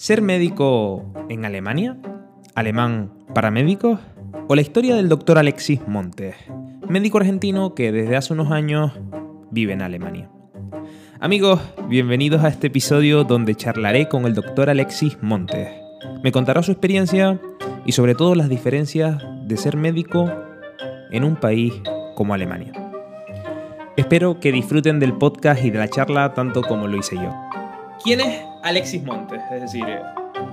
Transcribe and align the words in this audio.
¿Ser 0.00 0.22
médico 0.22 1.04
en 1.28 1.44
Alemania? 1.44 1.98
¿Alemán 2.54 3.12
para 3.34 3.50
médicos? 3.50 4.00
¿O 4.48 4.54
la 4.54 4.62
historia 4.62 4.96
del 4.96 5.10
doctor 5.10 5.36
Alexis 5.36 5.86
Montes, 5.86 6.36
médico 6.88 7.18
argentino 7.18 7.74
que 7.74 7.92
desde 7.92 8.16
hace 8.16 8.32
unos 8.32 8.50
años 8.50 8.92
vive 9.50 9.74
en 9.74 9.82
Alemania? 9.82 10.30
Amigos, 11.20 11.60
bienvenidos 11.86 12.42
a 12.42 12.48
este 12.48 12.68
episodio 12.68 13.24
donde 13.24 13.54
charlaré 13.54 14.08
con 14.08 14.24
el 14.24 14.32
doctor 14.32 14.70
Alexis 14.70 15.18
Montes. 15.20 15.68
Me 16.24 16.32
contará 16.32 16.62
su 16.62 16.72
experiencia 16.72 17.38
y 17.84 17.92
sobre 17.92 18.14
todo 18.14 18.34
las 18.34 18.48
diferencias 18.48 19.22
de 19.44 19.56
ser 19.58 19.76
médico 19.76 20.32
en 21.10 21.24
un 21.24 21.36
país 21.36 21.74
como 22.14 22.32
Alemania. 22.32 22.72
Espero 23.98 24.40
que 24.40 24.50
disfruten 24.50 24.98
del 24.98 25.12
podcast 25.12 25.62
y 25.62 25.68
de 25.68 25.78
la 25.78 25.88
charla 25.88 26.32
tanto 26.32 26.62
como 26.62 26.88
lo 26.88 26.96
hice 26.96 27.16
yo. 27.16 27.34
¿Quién 28.02 28.20
es 28.20 28.49
Alexis 28.62 29.02
Montes? 29.02 29.40
Es 29.52 29.62
decir, 29.62 29.84
eh, 29.88 30.02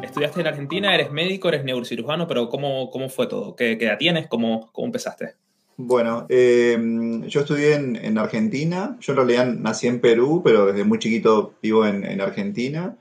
estudiaste 0.04 0.42
en 0.42 0.48
Argentina, 0.48 0.94
eres 0.94 1.12
médico, 1.12 1.50
eres 1.50 1.63
neurocirujano, 1.63 2.27
pero 2.27 2.50
¿cómo, 2.50 2.90
cómo 2.90 3.09
fue 3.09 3.27
todo? 3.27 3.55
¿Qué, 3.55 3.73
edad 3.73 3.98
tienes? 3.98 4.27
¿Cómo, 4.27 4.72
cómo 4.72 4.88
empezaste? 4.88 5.36
Bueno, 5.76 6.26
eh, 6.30 6.78
yo 7.28 7.41
estudié 7.41 7.76
en, 7.76 8.17
Argentina. 8.17 8.98
Yo 9.00 9.14
en 9.14 9.17
realidad 9.17 9.45
nací 9.45 9.88
en 9.88 10.02
Perú, 10.02 10.41
pero 10.44 10.67
desde 10.67 10.84
muy 10.84 10.98
chiquito 10.98 11.54
vivo 11.62 11.86
en, 11.86 12.20
Argentina. 12.20 12.98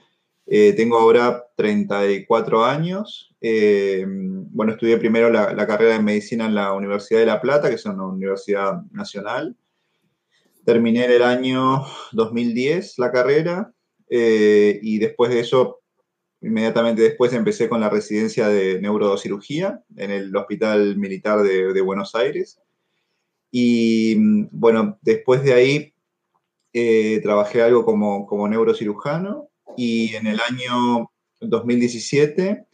Eh, 0.46 0.74
tengo 0.74 0.98
ahora 0.98 1.46
34 1.56 2.64
años. 2.64 3.34
bueno, 3.40 4.72
estudié 4.72 4.98
primero 4.98 5.30
la, 5.30 5.54
la, 5.54 5.66
carrera 5.66 5.94
de 5.94 6.02
medicina 6.02 6.46
en 6.46 6.54
la 6.54 6.74
Universidad 6.74 7.20
de 7.20 7.26
La 7.26 7.40
Plata, 7.40 7.70
que 7.70 7.76
es 7.76 7.86
una 7.86 8.06
universidad 8.06 8.82
nacional. 8.92 9.56
Terminé 10.66 11.06
en 11.06 11.12
el 11.12 11.22
año 11.22 11.86
2010 12.12 12.98
la 12.98 13.10
carrera 13.10 13.72
eh, 14.08 14.78
y 14.82 14.98
después 14.98 15.30
de 15.30 15.40
eso, 15.40 15.80
inmediatamente 16.40 17.02
después 17.02 17.32
empecé 17.32 17.68
con 17.68 17.80
la 17.80 17.90
residencia 17.90 18.48
de 18.48 18.80
neurocirugía 18.80 19.82
en 19.96 20.10
el 20.10 20.34
Hospital 20.36 20.96
Militar 20.96 21.42
de, 21.42 21.80
Buenos 21.80 22.14
Aires. 22.14 22.60
Y 23.50 24.16
bueno, 24.50 24.98
después 25.02 25.42
de 25.42 25.54
ahí 25.54 25.94
eh, 26.72 27.20
trabajé 27.22 27.62
algo 27.62 27.84
como, 27.84 28.26
como 28.26 28.48
neurocirujano 28.48 29.48
y 29.76 30.14
en 30.14 30.26
el 30.26 30.40
año 30.40 31.10
2017 31.40 32.66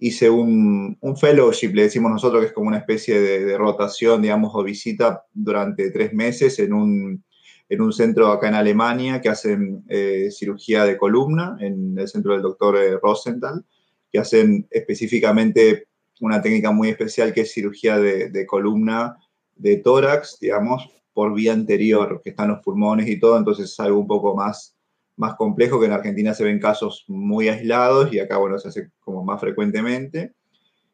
hice 0.00 0.30
un, 0.30 0.96
un, 1.00 1.16
fellowship, 1.16 1.72
le 1.74 1.82
decimos 1.82 2.10
nosotros, 2.10 2.40
que 2.40 2.48
es 2.48 2.52
como 2.52 2.66
una 2.68 2.78
especie 2.78 3.20
de, 3.20 3.44
de, 3.44 3.56
rotación, 3.56 4.20
digamos, 4.20 4.52
o 4.54 4.64
visita 4.64 5.24
durante 5.32 5.92
tres 5.92 6.12
meses 6.12 6.58
en 6.58 6.72
un, 6.72 7.24
en 7.72 7.80
un 7.80 7.90
centro 7.94 8.30
acá 8.30 8.48
en 8.48 8.54
Alemania 8.54 9.22
que 9.22 9.30
hacen 9.30 9.82
eh, 9.88 10.28
cirugía 10.30 10.84
de 10.84 10.98
columna, 10.98 11.56
en 11.58 11.98
el 11.98 12.06
centro 12.06 12.34
del 12.34 12.42
doctor 12.42 12.76
eh, 12.76 12.98
Rosenthal, 13.02 13.64
que 14.10 14.18
hacen 14.18 14.66
específicamente 14.70 15.88
una 16.20 16.42
técnica 16.42 16.70
muy 16.70 16.90
especial 16.90 17.32
que 17.32 17.40
es 17.40 17.52
cirugía 17.52 17.98
de, 17.98 18.46
columna 18.46 19.16
de 19.56 19.78
tórax, 19.78 20.38
digamos, 20.38 20.86
por 21.14 21.32
vía 21.32 21.54
anterior, 21.54 22.20
que 22.22 22.28
están 22.28 22.48
los 22.48 22.60
pulmones 22.60 23.08
y 23.08 23.18
todo, 23.18 23.38
entonces 23.38 23.70
es 23.70 23.80
algo 23.80 24.00
un 24.00 24.06
poco 24.06 24.36
más, 24.36 24.76
más 25.16 25.34
complejo, 25.36 25.80
que 25.80 25.86
en 25.86 25.92
Argentina 25.92 26.34
se 26.34 26.44
ven 26.44 26.60
casos 26.60 27.06
muy 27.08 27.48
aislados 27.48 28.12
y 28.12 28.18
acá, 28.18 28.36
bueno, 28.36 28.58
se 28.58 28.68
hace 28.68 28.90
como 29.00 29.24
más 29.24 29.40
frecuentemente. 29.40 30.34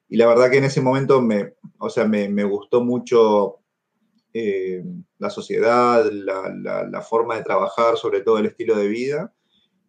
Y 0.09 0.17
la 0.17 0.29
verdad 0.29 0.49
que 0.49 0.59
en 0.59 0.65
ese 0.65 0.81
momento 0.81 1.21
me, 1.21 1.55
o 1.79 1.91
sea, 1.91 2.05
me, 2.05 2.29
me 2.29 2.45
gustó 2.45 2.85
mucho 2.85 3.58
eh, 4.41 4.85
la 5.19 5.31
sociedad, 5.31 6.09
la, 6.13 7.03
forma 7.03 7.35
de 7.35 7.43
trabajar, 7.43 7.97
sobre 7.97 8.21
todo 8.21 8.39
el 8.39 8.47
estilo 8.47 8.77
de 8.77 8.87
vida. 8.87 9.35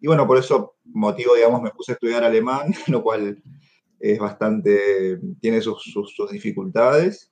Y 0.02 0.08
bueno, 0.08 0.26
por 0.26 0.40
eso 0.40 0.76
motivo, 0.86 1.36
digamos, 1.36 1.62
me 1.62 1.70
puse 1.70 1.92
a 1.92 1.96
estudiar 1.96 2.24
alemán, 2.24 2.74
lo 2.88 3.04
cual 3.04 3.44
es 4.00 4.18
bastante, 4.18 5.20
tiene 5.40 5.62
sus, 5.62 5.84
dificultades. 6.32 7.32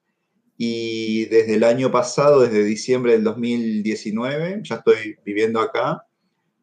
Y 0.57 1.25
desde 1.25 1.55
el 1.55 1.63
año 1.63 1.91
pasado, 1.91 2.41
desde 2.41 2.63
diciembre 2.63 3.13
del 3.13 3.23
2019, 3.23 4.61
ya 4.63 4.75
estoy 4.75 5.17
viviendo 5.25 5.59
acá 5.59 6.03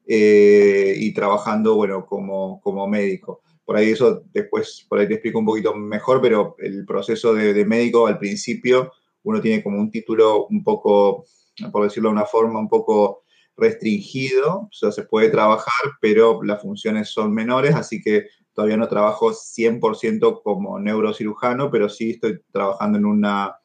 eh, 0.06 0.94
y 0.96 1.12
trabajando, 1.14 1.74
bueno, 1.74 2.06
como, 2.06 2.60
como 2.60 2.86
médico. 2.86 3.42
Por 3.64 3.76
ahí 3.76 3.90
eso 3.90 4.22
después, 4.32 4.86
por 4.88 5.00
ahí 5.00 5.08
te 5.08 5.14
explico 5.14 5.40
un 5.40 5.46
poquito 5.46 5.74
mejor, 5.74 6.20
pero 6.20 6.54
el 6.60 6.84
proceso 6.84 7.34
de, 7.34 7.54
de 7.54 7.64
médico 7.64 8.06
al 8.06 8.18
principio 8.18 8.92
uno 9.24 9.40
tiene 9.40 9.62
como 9.62 9.78
un 9.78 9.90
título 9.90 10.46
un 10.46 10.62
poco, 10.62 11.26
por 11.72 11.84
decirlo 11.84 12.10
de 12.10 12.14
una 12.14 12.26
forma, 12.26 12.60
un 12.60 12.68
poco 12.68 13.24
restringido, 13.56 14.60
o 14.62 14.72
sea, 14.72 14.92
se 14.92 15.04
puede 15.04 15.30
trabajar, 15.30 15.92
pero 16.00 16.42
las 16.42 16.62
funciones 16.62 17.10
son 17.10 17.32
menores, 17.32 17.74
así 17.74 18.02
que 18.02 18.26
todavía 18.52 18.76
no 18.76 18.88
trabajo 18.88 19.32
100% 19.32 20.42
como 20.42 20.78
neurocirujano, 20.78 21.70
pero 21.70 21.88
sí 21.88 22.12
estoy 22.12 22.40
trabajando 22.52 22.98
en 22.98 23.04
una, 23.04 23.56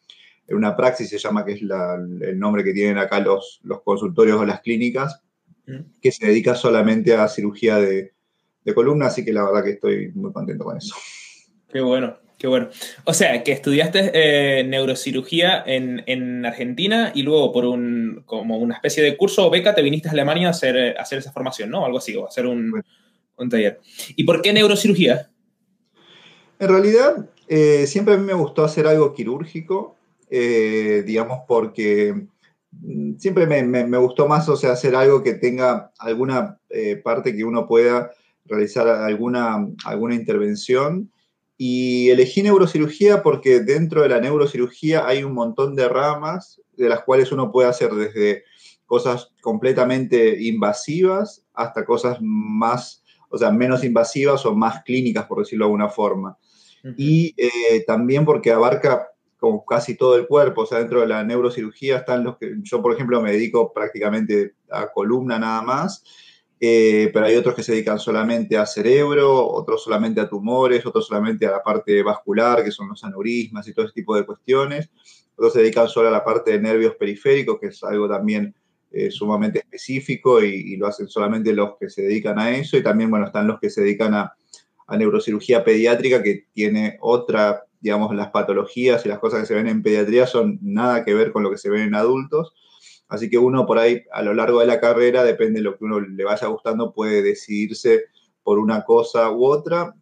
en 0.47 0.57
una 0.57 0.75
praxis, 0.75 1.09
se 1.09 1.17
llama, 1.17 1.45
que 1.45 1.53
es 1.53 1.61
el 1.61 2.39
nombre 2.39 2.63
que 2.63 2.73
tienen 2.73 2.97
acá 2.97 3.19
los, 3.19 3.59
los 3.63 3.81
consultorios 3.81 4.39
o 4.39 4.45
las 4.45 4.61
clínicas, 4.61 5.21
que 6.01 6.11
se 6.11 6.25
dedica 6.25 6.55
solamente 6.55 7.13
a 7.13 7.27
cirugía 7.27 7.77
de, 7.77 8.13
de 8.63 8.73
columna, 8.73 9.05
así 9.05 9.23
que 9.23 9.31
la 9.31 9.45
verdad 9.45 9.63
que 9.63 9.71
estoy 9.71 10.11
muy 10.13 10.33
contento 10.33 10.63
con 10.63 10.77
eso. 10.77 10.95
Qué 11.71 11.81
bueno. 11.81 12.17
Qué 12.39 12.47
bueno. 12.47 12.69
O 13.03 13.13
sea, 13.13 13.43
que 13.43 13.51
estudiaste 13.51 14.11
eh, 14.13 14.63
neurocirugía 14.63 15.61
en, 15.65 16.45
Argentina 16.45 17.11
y 17.13 17.23
luego 17.23 17.51
por 17.51 17.65
un, 17.65 18.23
como 18.25 18.57
una 18.57 18.75
especie 18.75 19.03
de 19.03 19.17
curso 19.17 19.45
o 19.45 19.49
beca 19.49 19.75
te 19.75 19.81
viniste 19.81 20.07
a 20.07 20.13
Alemania 20.13 20.47
a 20.47 20.51
hacer, 20.51 20.77
eh, 20.77 20.95
hacer 20.97 21.19
esa 21.19 21.33
formación, 21.33 21.69
¿no? 21.69 21.85
Algo 21.85 21.97
así, 21.97 22.15
o 22.15 22.23
a 22.23 22.29
hacer 22.29 22.47
un, 22.47 22.81
taller. 23.49 23.81
¿Y 24.15 24.23
por 24.23 24.41
qué 24.41 24.53
neurocirugía? 24.53 25.29
En 26.59 26.69
realidad, 26.69 27.29
eh, 27.49 27.85
siempre 27.85 28.13
a 28.13 28.17
mí 28.17 28.23
me 28.23 28.33
gustó 28.33 28.63
hacer 28.63 28.87
algo 28.87 29.13
quirúrgico, 29.13 29.97
digamos, 30.29 31.41
porque 31.45 32.27
mm, 32.71 33.17
siempre 33.17 33.47
me, 33.47 33.63
me, 33.63 33.97
gustó 33.97 34.29
más, 34.29 34.47
o 34.47 34.55
sea, 34.55 34.71
hacer 34.71 34.95
algo 34.95 35.23
que 35.23 35.33
tenga 35.33 35.91
alguna 35.99 36.57
parte 37.03 37.35
que 37.35 37.43
uno 37.43 37.67
pueda 37.67 38.11
realizar 38.45 38.87
alguna, 38.87 39.67
alguna 39.83 40.15
intervención 40.15 41.11
y 41.61 42.09
elegí 42.09 42.41
neurocirugía 42.41 43.21
porque 43.21 43.59
dentro 43.59 44.01
de 44.01 44.07
la 44.07 44.21
neurocirugía 44.21 45.05
hay 45.05 45.25
un 45.25 45.33
montón 45.33 45.75
de 45.75 45.89
ramas 45.89 46.61
de 46.77 46.87
las 46.87 47.03
cuales 47.03 47.33
uno 47.33 47.51
puede 47.51 47.67
hacer 47.67 47.91
desde 47.91 48.45
cosas 48.85 49.33
completamente 49.41 50.41
invasivas 50.41 51.45
hasta 51.53 51.83
cosas 51.83 52.17
más, 52.21 53.03
o 53.27 53.37
sea, 53.37 53.51
menos 53.51 53.83
invasivas 53.83 54.45
o 54.45 54.55
más 54.55 54.83
clínicas, 54.83 55.25
por 55.25 55.39
decirlo 55.39 55.65
de 55.65 55.67
alguna 55.67 55.89
forma. 55.89 56.37
Y 56.95 57.35
eh, 57.35 57.83
también 57.85 58.23
porque 58.23 58.53
abarca 58.53 59.09
como 59.37 59.65
casi 59.65 59.95
todo 59.95 60.15
el 60.15 60.27
cuerpo, 60.27 60.61
o 60.61 60.65
sea, 60.65 60.79
dentro 60.79 61.01
de 61.01 61.07
la 61.07 61.25
neurocirugía 61.25 61.97
están 61.97 62.23
los 62.23 62.37
que, 62.37 62.55
yo 62.61 62.81
por 62.81 62.93
ejemplo 62.93 63.21
me 63.21 63.33
dedico 63.33 63.73
prácticamente 63.73 64.53
a 64.71 64.89
columna 64.93 65.37
nada 65.37 65.61
más, 65.61 66.05
eh, 66.61 67.09
pero 67.13 67.25
hay 67.25 67.35
otros 67.35 67.55
que 67.55 67.63
se 67.63 67.71
dedican 67.71 67.99
solamente 67.99 68.57
a 68.57 68.65
cerebro, 68.65 69.47
otros 69.47 69.83
solamente 69.83 70.19
a 70.19 70.27
tumores, 70.27 70.85
otros 70.85 71.07
solamente 71.07 71.45
a 71.45 71.51
la 71.51 71.63
parte 71.63 72.03
vascular, 72.03 72.63
que 72.63 72.71
son 72.71 72.89
los 72.89 73.03
aneurismas 73.03 73.67
y 73.67 73.73
todo 73.73 73.85
ese 73.85 73.93
tipo 73.93 74.15
de 74.15 74.25
cuestiones. 74.25 74.89
Otros 75.35 75.53
se 75.53 75.59
dedican 75.59 75.87
solo 75.87 76.09
a 76.09 76.11
la 76.11 76.23
parte 76.23 76.51
de 76.51 76.59
nervios 76.59 76.95
periféricos, 76.95 77.59
que 77.59 77.67
es 77.67 77.81
algo 77.83 78.09
también 78.09 78.53
eh, 78.91 79.09
sumamente 79.09 79.59
específico 79.59 80.43
y, 80.43 80.75
lo 80.75 80.87
hacen 80.87 81.07
solamente 81.07 81.53
los 81.53 81.77
que 81.79 81.89
se 81.89 82.01
dedican 82.01 82.37
a 82.39 82.51
eso. 82.51 82.75
Y 82.75 82.83
también, 82.83 83.09
bueno, 83.09 83.27
están 83.27 83.47
los 83.47 83.59
que 83.59 83.69
se 83.69 83.81
dedican 83.81 84.13
a, 84.13 84.33
a 84.85 84.97
neurocirugía 84.97 85.63
pediátrica, 85.63 86.21
que 86.21 86.47
tiene 86.53 86.97
otra, 86.99 87.63
digamos, 87.79 88.13
las 88.13 88.31
patologías 88.31 89.05
y 89.05 89.09
las 89.09 89.19
cosas 89.19 89.41
que 89.41 89.45
se 89.45 89.53
ven 89.53 89.67
en 89.67 89.81
pediatría 89.81 90.27
son 90.27 90.59
nada 90.61 91.05
que 91.05 91.13
ver 91.13 91.31
con 91.31 91.43
lo 91.43 91.51
que 91.51 91.57
se 91.57 91.69
ven 91.69 91.83
en 91.83 91.95
adultos. 91.95 92.53
Así 93.09 93.29
que 93.29 93.37
uno 93.37 93.65
por 93.65 93.79
ahí 93.79 94.03
a 94.13 94.21
lo 94.21 94.33
largo 94.33 94.59
de 94.59 94.67
la 94.67 94.79
carrera, 94.79 95.23
depende 95.23 95.59
de 95.59 95.63
lo 95.63 95.77
que 95.77 95.83
uno 95.83 95.99
le 95.99 96.23
vaya 96.23 96.47
gustando, 96.47 96.93
puede 96.93 97.21
decidirse 97.23 98.05
por 98.43 98.59
una 98.59 98.85
cosa 98.85 99.31
u 99.31 99.45
otra, 99.45 99.95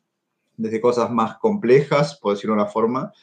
desde 0.57 0.81
cosas 0.81 1.09
más 1.09 1.37
complejas, 1.37 2.19
por 2.19 2.33
decirlo 2.33 2.55
de 2.55 2.61
una 2.61 2.69
forma, 2.69 3.13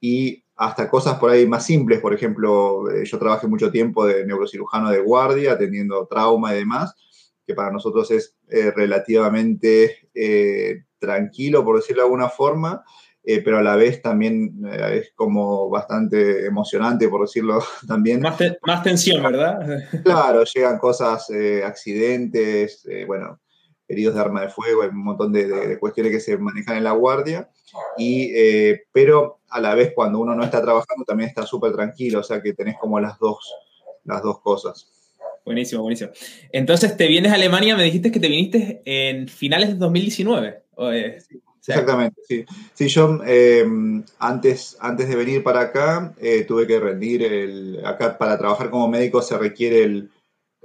y 0.00 0.44
hasta 0.56 0.88
cosas 0.88 1.18
por 1.18 1.30
ahí 1.30 1.46
más 1.46 1.66
simples. 1.66 2.00
Por 2.00 2.14
ejemplo, 2.14 2.90
eh, 2.90 3.04
yo 3.04 3.18
trabajé 3.18 3.46
mucho 3.46 3.70
tiempo 3.70 4.06
de 4.06 4.24
neurocirujano 4.24 4.90
de 4.90 5.00
guardia, 5.00 5.52
atendiendo 5.52 6.06
trauma 6.06 6.54
y 6.54 6.58
demás, 6.58 6.94
que 7.46 7.54
para 7.54 7.70
nosotros 7.70 8.10
es 8.10 8.36
eh, 8.48 8.70
relativamente 8.70 10.08
eh, 10.14 10.84
tranquilo, 10.98 11.64
por 11.64 11.76
decirlo 11.76 12.02
de 12.02 12.06
alguna 12.06 12.28
forma, 12.28 12.82
eh, 13.26 13.40
pero 13.42 13.58
a 13.58 13.62
la 13.62 13.74
vez 13.74 14.02
también 14.02 14.62
eh, 14.70 15.00
es 15.00 15.12
como 15.14 15.70
bastante 15.70 16.44
emocionante, 16.44 17.08
por 17.08 17.22
decirlo 17.22 17.62
también. 17.88 18.20
Más, 18.20 18.36
más 18.66 18.82
tensión, 18.82 19.22
¿verdad? 19.22 19.60
Claro, 20.04 20.44
llegan 20.44 20.78
cosas, 20.78 21.30
eh, 21.30 21.62
accidentes, 21.64 22.86
bueno, 23.06 23.40
heridos 23.88 24.14
de 24.14 24.20
arma 24.20 24.42
de 24.42 24.50
fuego, 24.50 24.82
hay 24.82 24.88
un 24.88 25.04
montón 25.04 25.32
de, 25.32 25.78
cuestiones 25.78 26.12
que 26.12 26.20
se 26.20 26.36
manejan 26.36 26.76
en 26.76 26.84
la 26.84 26.92
guardia, 26.92 27.48
y, 27.96 28.32
pero 28.92 29.40
a 29.48 29.60
la 29.60 29.74
vez 29.74 29.92
cuando 29.94 30.20
uno 30.20 30.34
no 30.34 30.44
está 30.44 30.62
trabajando 30.62 31.04
también 31.04 31.28
está 31.28 31.46
súper 31.46 31.72
tranquilo, 31.72 32.20
o 32.20 32.22
sea 32.22 32.42
que 32.42 32.52
tenés 32.52 32.76
como 32.78 33.00
las 33.00 33.18
dos, 33.18 33.54
las 34.04 34.22
dos 34.22 34.40
cosas. 34.40 34.90
Buenísimo, 35.44 35.82
buenísimo. 35.82 36.10
Entonces, 36.52 36.96
te 36.96 37.06
vienes 37.06 37.30
a 37.30 37.34
Alemania, 37.34 37.76
me 37.76 37.84
dijiste 37.84 38.10
que 38.10 38.20
te 38.20 38.28
viniste 38.28 38.80
en 38.86 39.28
finales 39.28 39.68
de 39.68 39.74
2019. 39.74 40.62
Exactamente, 41.66 42.20
sí. 42.28 42.44
Sí, 42.74 42.88
yo 42.88 43.20
eh, 43.26 43.64
antes, 44.18 44.76
antes 44.80 45.08
de 45.08 45.16
venir 45.16 45.42
para 45.42 45.60
acá 45.60 46.14
eh, 46.20 46.44
tuve 46.44 46.66
que 46.66 46.78
rendir 46.78 47.22
el... 47.22 47.80
Acá 47.84 48.18
para 48.18 48.38
trabajar 48.38 48.70
como 48.70 48.88
médico 48.88 49.22
se 49.22 49.38
requiere 49.38 49.82
el, 49.84 50.10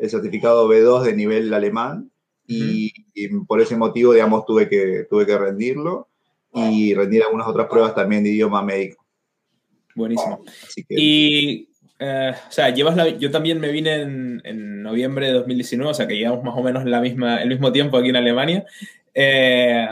certificado 0.07 0.67
B2 0.69 1.03
de 1.03 1.15
nivel 1.15 1.53
alemán 1.53 2.09
y, 2.47 2.91
por 3.45 3.61
ese 3.61 3.75
motivo, 3.75 4.13
digamos, 4.13 4.45
tuve 4.45 4.67
que, 4.67 5.05
tuve 5.09 5.25
que 5.25 5.37
rendirlo 5.37 6.07
y 6.53 6.95
rendir 6.95 7.21
algunas 7.23 7.47
otras 7.47 7.67
pruebas 7.67 7.93
también 7.93 8.23
de 8.23 8.29
idioma 8.29 8.63
médico. 8.63 9.05
Buenísimo. 9.93 10.41
y 10.89 11.69
eh, 11.99 12.31
o 12.47 12.51
sea, 12.51 12.69
llevas 12.69 12.95
la, 12.95 13.09
yo 13.09 13.29
también 13.29 13.59
me 13.59 13.71
vine 13.71 14.01
en, 14.01 14.81
noviembre 14.81 15.27
de 15.27 15.33
2019, 15.33 15.91
o 15.91 15.93
sea 15.93 16.07
que 16.07 16.17
llevamos 16.17 16.43
más 16.43 16.57
o 16.57 16.63
menos 16.63 16.85
la 16.85 17.01
misma, 17.01 17.43
el 17.43 17.49
mismo 17.49 17.71
tiempo 17.71 17.97
aquí 17.97 18.09
en 18.09 18.15
Alemania. 18.15 18.65
Eh, 19.13 19.87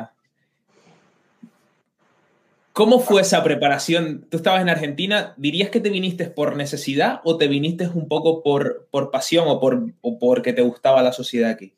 ¿Cómo 2.77 3.00
fue 3.00 3.21
esa 3.21 3.44
preparación? 3.44 4.27
Tú 4.29 4.38
estabas 4.38 4.62
en 4.62 4.69
Argentina, 4.69 5.33
¿dirías 5.35 5.71
que 5.71 5.79
te 5.79 5.89
viniste 5.89 6.25
por 6.25 6.56
necesidad 6.56 7.21
o 7.24 7.35
te 7.35 7.47
viniste 7.47 7.89
un 7.91 8.07
poco 8.07 8.44
por, 8.44 8.88
por 8.91 9.09
pasión 9.09 9.45
o, 9.47 9.59
por, 9.59 9.94
o 10.01 10.19
porque 10.19 10.53
te 10.53 10.62
gustaba 10.62 11.01
la 11.01 11.12
sociedad 11.12 11.50
aquí? 11.50 11.74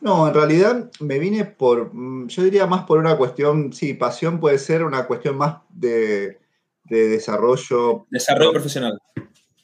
No, 0.00 0.26
en 0.26 0.32
realidad 0.32 0.90
me 1.00 1.18
vine 1.18 1.44
por, 1.44 1.92
mm, 1.92 2.28
yo 2.28 2.42
diría 2.42 2.66
más 2.66 2.84
por 2.84 2.98
una 2.98 3.18
cuestión, 3.18 3.74
sí, 3.74 3.92
pasión 3.92 4.40
puede 4.40 4.58
ser 4.58 4.84
una 4.84 5.06
cuestión 5.06 5.36
más 5.36 5.58
de, 5.68 6.38
de 6.84 7.08
desarrollo. 7.08 8.06
Desarrollo 8.08 8.52
profesional. 8.52 8.98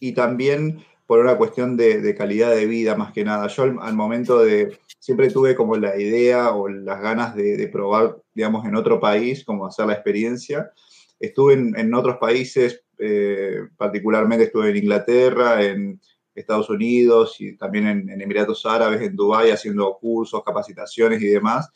Y 0.00 0.12
también 0.12 0.84
por 1.06 1.20
una 1.20 1.38
cuestión 1.38 1.76
de, 1.76 2.14
calidad 2.14 2.50
de 2.50 2.66
vida, 2.66 2.94
más 2.96 3.12
que 3.12 3.24
nada. 3.24 3.46
Yo 3.46 3.62
al, 3.62 3.94
momento 3.94 4.40
de, 4.40 4.78
siempre 5.06 5.30
tuve 5.30 5.54
como 5.54 5.76
la 5.76 5.96
idea 6.00 6.50
o 6.50 6.66
las 6.66 7.00
ganas 7.00 7.36
de, 7.36 7.68
probar, 7.68 8.20
digamos, 8.34 8.66
en 8.66 8.74
otro 8.74 8.98
país, 8.98 9.44
como 9.44 9.64
hacer 9.64 9.86
la 9.86 9.92
experiencia. 9.92 10.72
Estuve 11.20 11.52
en, 11.52 11.94
otros 11.94 12.16
países, 12.16 12.82
eh, 12.98 13.60
particularmente 13.76 14.46
estuve 14.46 14.70
en 14.70 14.78
Inglaterra, 14.78 15.62
en 15.62 16.00
Estados 16.34 16.70
Unidos 16.70 17.36
y 17.40 17.56
también 17.56 17.86
en, 17.86 18.10
en 18.10 18.20
Emiratos 18.20 18.66
Árabes, 18.66 19.00
en 19.00 19.14
Dubái, 19.14 19.52
haciendo 19.52 19.96
cursos, 19.96 20.42
capacitaciones 20.44 21.22
y 21.22 21.28
demás. 21.28 21.70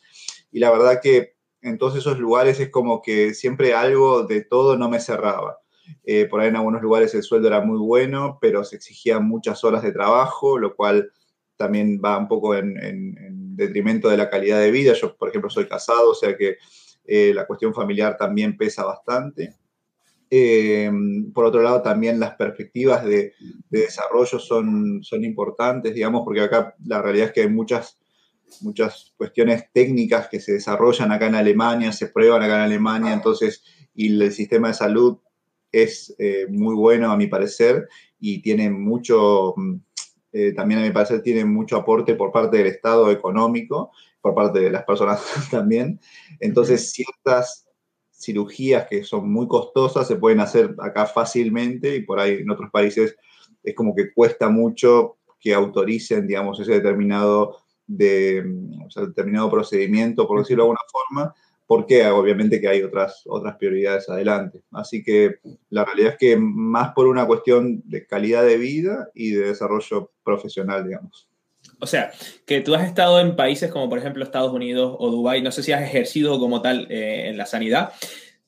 Y 0.51 0.59
la 0.59 0.73
verdad 0.73 0.99
que 1.01 1.37
en 1.63 1.79
todos 1.79 1.95
esos 1.95 2.19
lugares 2.19 2.59
es 2.59 2.71
como 2.71 3.01
que 3.01 3.33
siempre 3.33 3.75
algo 3.75 4.25
de 4.25 4.43
todo 4.43 4.77
no 4.77 4.89
me 4.91 4.99
cerraba. 4.99 5.61
Eh, 6.03 6.25
por 6.27 6.41
ahí 6.41 6.49
en 6.49 6.57
algunos 6.57 6.83
lugares 6.83 7.15
el 7.15 7.23
sueldo 7.23 7.47
era 7.47 7.61
muy 7.61 7.79
bueno, 7.79 8.39
pero 8.41 8.65
se 8.65 8.75
exigían 8.75 9.25
muchas 9.29 9.63
horas 9.63 9.85
de 9.85 9.93
trabajo, 9.93 10.59
lo 10.59 10.75
cual 10.75 11.13
también 11.61 12.01
va 12.03 12.17
un 12.17 12.27
poco 12.27 12.55
en, 12.55 13.55
detrimento 13.55 14.09
de 14.09 14.17
la 14.17 14.31
calidad 14.31 14.59
de 14.59 14.71
vida. 14.71 14.95
Yo, 14.95 15.15
por 15.19 15.29
ejemplo, 15.29 15.51
soy 15.51 15.69
casado, 15.69 16.13
o 16.13 16.15
sea 16.15 16.35
que 16.35 16.57
eh, 17.05 17.33
la 17.35 17.47
cuestión 17.47 17.75
familiar 17.75 18.17
también 18.17 18.57
pesa 18.57 18.85
bastante. 18.85 19.55
Eh, 20.31 20.91
por 21.35 21.45
otro 21.45 21.61
lado, 21.61 21.83
también 21.83 22.19
las 22.19 22.37
perspectivas 22.37 23.05
de, 23.05 23.35
de, 23.69 23.81
desarrollo 23.81 24.39
son, 24.39 25.01
son 25.03 25.25
importantes, 25.25 25.93
digamos, 25.95 26.23
porque 26.25 26.41
acá 26.41 26.75
la 26.87 27.03
realidad 27.03 27.27
es 27.27 27.33
que 27.33 27.43
hay 27.43 27.51
muchas 27.51 28.01
muchas 28.63 29.15
cuestiones 29.17 29.65
técnicas 29.73 30.29
que 30.29 30.41
se 30.41 30.53
desarrollan 30.53 31.13
acá 31.13 31.29
en 31.29 31.37
Alemania, 31.37 31.93
se 31.93 32.09
prueban 32.09 32.43
acá 32.43 32.57
en 32.57 32.63
Alemania, 32.63 33.13
entonces, 33.13 33.63
y 33.95 34.21
el 34.21 34.33
sistema 34.33 34.69
de 34.69 34.75
salud 34.75 35.19
es 35.73 36.15
eh, 36.19 36.47
muy 36.49 36.75
bueno 36.75 37.13
a 37.13 37.17
mi 37.17 37.27
parecer 37.27 37.89
y 38.19 38.43
tiene 38.43 38.71
mucho, 38.71 39.55
eh, 40.33 40.53
también 40.53 40.81
a 40.81 40.85
mi 40.85 40.91
parecer 40.91 41.23
tiene 41.23 41.45
mucho 41.45 41.77
aporte 41.77 42.15
por 42.15 42.31
parte 42.31 42.59
del 42.59 42.69
Estado 42.69 43.11
económico, 43.11 43.91
por 44.21 44.35
parte 44.35 44.61
de 44.61 44.71
las 44.71 44.85
personas 44.85 45.23
también. 45.51 46.01
Entonces, 46.39 46.93
ciertas 46.93 47.67
cirugías 48.13 48.87
que 48.89 49.03
son 49.03 49.33
muy 49.33 49.49
costosas 49.49 50.07
se 50.07 50.17
pueden 50.17 50.41
hacer 50.41 50.75
acá 50.79 51.07
fácilmente 51.07 51.97
y 51.97 52.03
por 52.03 52.21
ahí 52.21 52.35
en 52.35 52.51
otros 52.51 52.71
países 52.71 53.17
es 53.63 53.75
como 53.75 53.95
que 53.95 54.13
cuesta 54.13 54.51
mucho 54.51 55.17
que 55.41 55.55
autoricen, 55.55 56.27
digamos, 56.27 56.61
ese 56.61 56.73
determinado 56.73 57.57
de 57.87 58.45
determinado 58.95 59.51
procedimiento, 59.51 60.29
por 60.29 60.39
decirlo 60.39 60.65
de 60.65 60.67
alguna 60.67 60.81
forma, 60.93 61.35
porque 61.71 62.05
obviamente 62.09 62.61
que 62.61 62.67
hay 62.67 62.83
otras, 62.83 63.23
otras 63.27 63.55
prioridades 63.55 64.09
adelante. 64.09 64.61
Así 64.73 65.05
que 65.05 65.37
la 65.69 65.85
realidad 65.85 66.15
es 66.15 66.19
que 66.19 66.37
más 66.37 66.93
por 66.95 67.07
una 67.07 67.25
cuestión 67.29 67.81
de 67.85 68.09
calidad 68.09 68.45
de 68.45 68.57
vida 68.57 69.09
y 69.15 69.31
de 69.31 69.47
desarrollo 69.47 70.11
profesional, 70.25 70.85
digamos. 70.85 71.29
O 71.79 71.87
sea, 71.87 72.11
que 72.45 72.61
tú 72.61 72.75
has 72.75 72.89
estado 72.89 73.21
en 73.21 73.37
países 73.37 73.71
como 73.71 73.89
por 73.89 73.99
ejemplo 73.99 74.25
Estados 74.25 74.53
Unidos 74.53 74.97
o 74.99 75.13
Dubái, 75.13 75.43
no 75.43 75.53
sé 75.53 75.63
si 75.63 75.71
has 75.71 75.83
ejercido 75.83 76.41
como 76.41 76.61
tal 76.61 76.89
eh, 76.91 77.29
en 77.29 77.37
la 77.37 77.47
sanidad. 77.47 77.93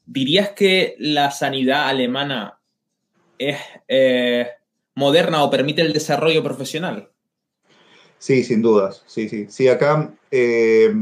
¿Dirías 0.05 0.51
que 0.51 0.97
la 0.99 1.31
sanidad 1.31 1.89
alemana 1.89 2.59
es 3.39 3.57
eh, 3.87 4.49
moderna 4.97 5.45
o 5.45 5.51
permite 5.51 5.83
el 5.83 5.93
desarrollo 5.93 6.43
profesional? 6.43 7.09
Sí, 8.19 8.43
sin 8.43 8.63
dudas. 8.63 9.05
Sí, 9.07 9.29
sí. 9.29 9.47
Sí, 9.49 9.69
acá 9.69 10.13
eh, 10.33 10.93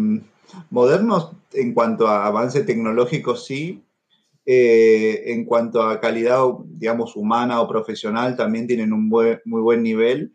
modernos 0.71 1.33
en 1.53 1.75
cuanto 1.75 2.07
a 2.07 2.27
avance 2.27 2.63
tecnológico, 2.63 3.37
sí. 3.37 3.83
Eh, 4.47 5.33
en 5.33 5.45
cuanto 5.45 5.83
a 5.83 6.01
calidad, 6.01 6.43
digamos, 6.65 7.15
humana 7.15 7.61
o 7.61 7.69
profesional, 7.69 8.37
también 8.37 8.67
tienen 8.67 8.93
un 8.93 9.09
muy 9.09 9.39
buen 9.45 9.83
nivel. 9.83 10.33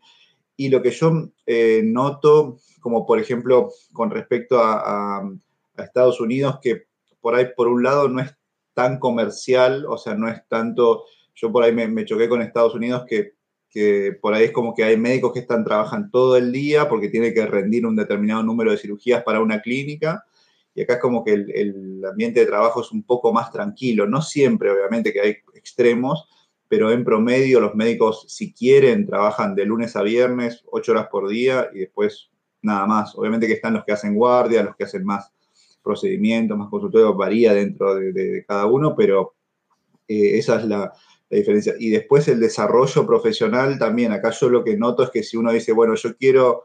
Y 0.56 0.68
lo 0.68 0.80
que 0.80 0.90
yo 0.90 1.28
eh, 1.44 1.82
noto, 1.84 2.58
como 2.80 3.04
por 3.04 3.18
ejemplo 3.18 3.70
con 3.92 4.10
respecto 4.10 4.58
a, 4.60 5.28
Estados 5.76 6.22
Unidos, 6.22 6.58
que 6.62 6.84
por 7.20 7.34
ahí, 7.34 7.48
por 7.54 7.68
un 7.68 7.82
lado, 7.82 8.08
no 8.08 8.22
es 8.22 8.34
tan 8.72 8.98
comercial, 8.98 9.84
o 9.86 9.98
sea, 9.98 10.14
no 10.14 10.26
es 10.26 10.40
tanto, 10.48 11.04
yo 11.34 11.52
por 11.52 11.62
ahí 11.62 11.72
me 11.72 12.04
choqué 12.06 12.30
con 12.30 12.40
Estados 12.40 12.74
Unidos 12.74 13.04
que 13.06 13.35
que 13.76 14.16
por 14.22 14.32
ahí 14.32 14.44
es 14.44 14.52
como 14.52 14.72
que 14.72 14.84
hay 14.84 14.96
médicos 14.96 15.34
que 15.34 15.40
están 15.40 15.62
trabajando 15.62 16.08
todo 16.10 16.38
el 16.38 16.50
día 16.50 16.88
porque 16.88 17.10
tiene 17.10 17.34
que 17.34 17.44
rendir 17.44 17.84
un 17.84 17.94
determinado 17.94 18.42
número 18.42 18.70
de 18.70 18.78
cirugías 18.78 19.22
para 19.22 19.42
una 19.42 19.60
clínica. 19.60 20.24
Y 20.74 20.80
acá 20.80 20.94
es 20.94 20.98
como 20.98 21.22
que 21.22 21.34
el, 21.34 22.02
ambiente 22.10 22.40
de 22.40 22.46
trabajo 22.46 22.80
es 22.80 22.90
un 22.90 23.02
poco 23.02 23.34
más 23.34 23.52
tranquilo. 23.52 24.06
No 24.06 24.22
siempre, 24.22 24.70
obviamente, 24.70 25.12
que 25.12 25.20
hay 25.20 25.36
extremos, 25.52 26.26
pero 26.68 26.90
en 26.90 27.04
promedio 27.04 27.60
los 27.60 27.74
médicos, 27.74 28.24
si 28.28 28.54
quieren, 28.54 29.04
trabajan 29.04 29.54
de 29.54 29.66
lunes 29.66 29.94
a 29.94 30.00
viernes, 30.00 30.64
ocho 30.70 30.92
horas 30.92 31.08
por 31.10 31.28
día 31.28 31.68
y 31.74 31.80
después 31.80 32.30
nada 32.62 32.86
más. 32.86 33.14
Obviamente 33.14 33.46
que 33.46 33.52
están 33.52 33.74
los 33.74 33.84
que 33.84 33.92
hacen 33.92 34.14
guardia, 34.14 34.62
los 34.62 34.74
que 34.74 34.84
hacen 34.84 35.04
más 35.04 35.34
procedimientos, 35.82 36.56
más 36.56 36.70
consultorios, 36.70 37.14
varía 37.14 37.52
dentro 37.52 37.94
de, 37.94 38.42
cada 38.48 38.64
uno, 38.64 38.96
pero 38.96 39.34
eh, 40.08 40.38
esa 40.38 40.60
es 40.60 40.64
la, 40.64 40.94
la 41.28 41.38
diferencia. 41.38 41.74
Y 41.78 41.90
después 41.90 42.28
el 42.28 42.40
desarrollo 42.40 43.06
profesional 43.06 43.78
también. 43.78 44.12
Acá 44.12 44.30
yo 44.30 44.48
lo 44.48 44.64
que 44.64 44.76
noto 44.76 45.02
es 45.02 45.10
que 45.10 45.22
si 45.22 45.36
uno 45.36 45.52
dice, 45.52 45.72
bueno, 45.72 45.94
yo 45.94 46.16
quiero 46.16 46.64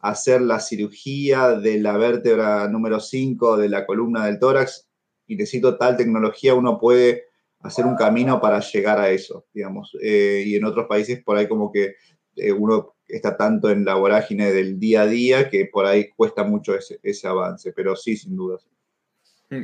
hacer 0.00 0.40
la 0.40 0.60
cirugía 0.60 1.56
de 1.56 1.78
la 1.78 1.96
vértebra 1.96 2.66
número 2.68 3.00
5 3.00 3.56
de 3.56 3.68
la 3.68 3.86
columna 3.86 4.26
del 4.26 4.38
tórax 4.38 4.88
y 5.26 5.36
necesito 5.36 5.76
tal 5.76 5.96
tecnología, 5.96 6.54
uno 6.54 6.78
puede 6.78 7.24
hacer 7.60 7.84
un 7.84 7.96
camino 7.96 8.40
para 8.40 8.60
llegar 8.60 8.98
a 8.98 9.10
eso, 9.10 9.46
digamos. 9.52 9.96
Eh, 10.02 10.44
y 10.46 10.56
en 10.56 10.64
otros 10.64 10.86
países 10.86 11.22
por 11.22 11.36
ahí 11.36 11.46
como 11.46 11.70
que 11.70 11.94
eh, 12.36 12.52
uno 12.52 12.94
está 13.06 13.36
tanto 13.36 13.70
en 13.70 13.84
la 13.84 13.94
vorágine 13.94 14.52
del 14.52 14.78
día 14.78 15.02
a 15.02 15.06
día 15.06 15.50
que 15.50 15.66
por 15.66 15.84
ahí 15.84 16.08
cuesta 16.10 16.44
mucho 16.44 16.74
ese, 16.74 17.28
avance, 17.28 17.72
pero 17.72 17.96
sí, 17.96 18.16
sin 18.16 18.36
dudas. 18.36 18.66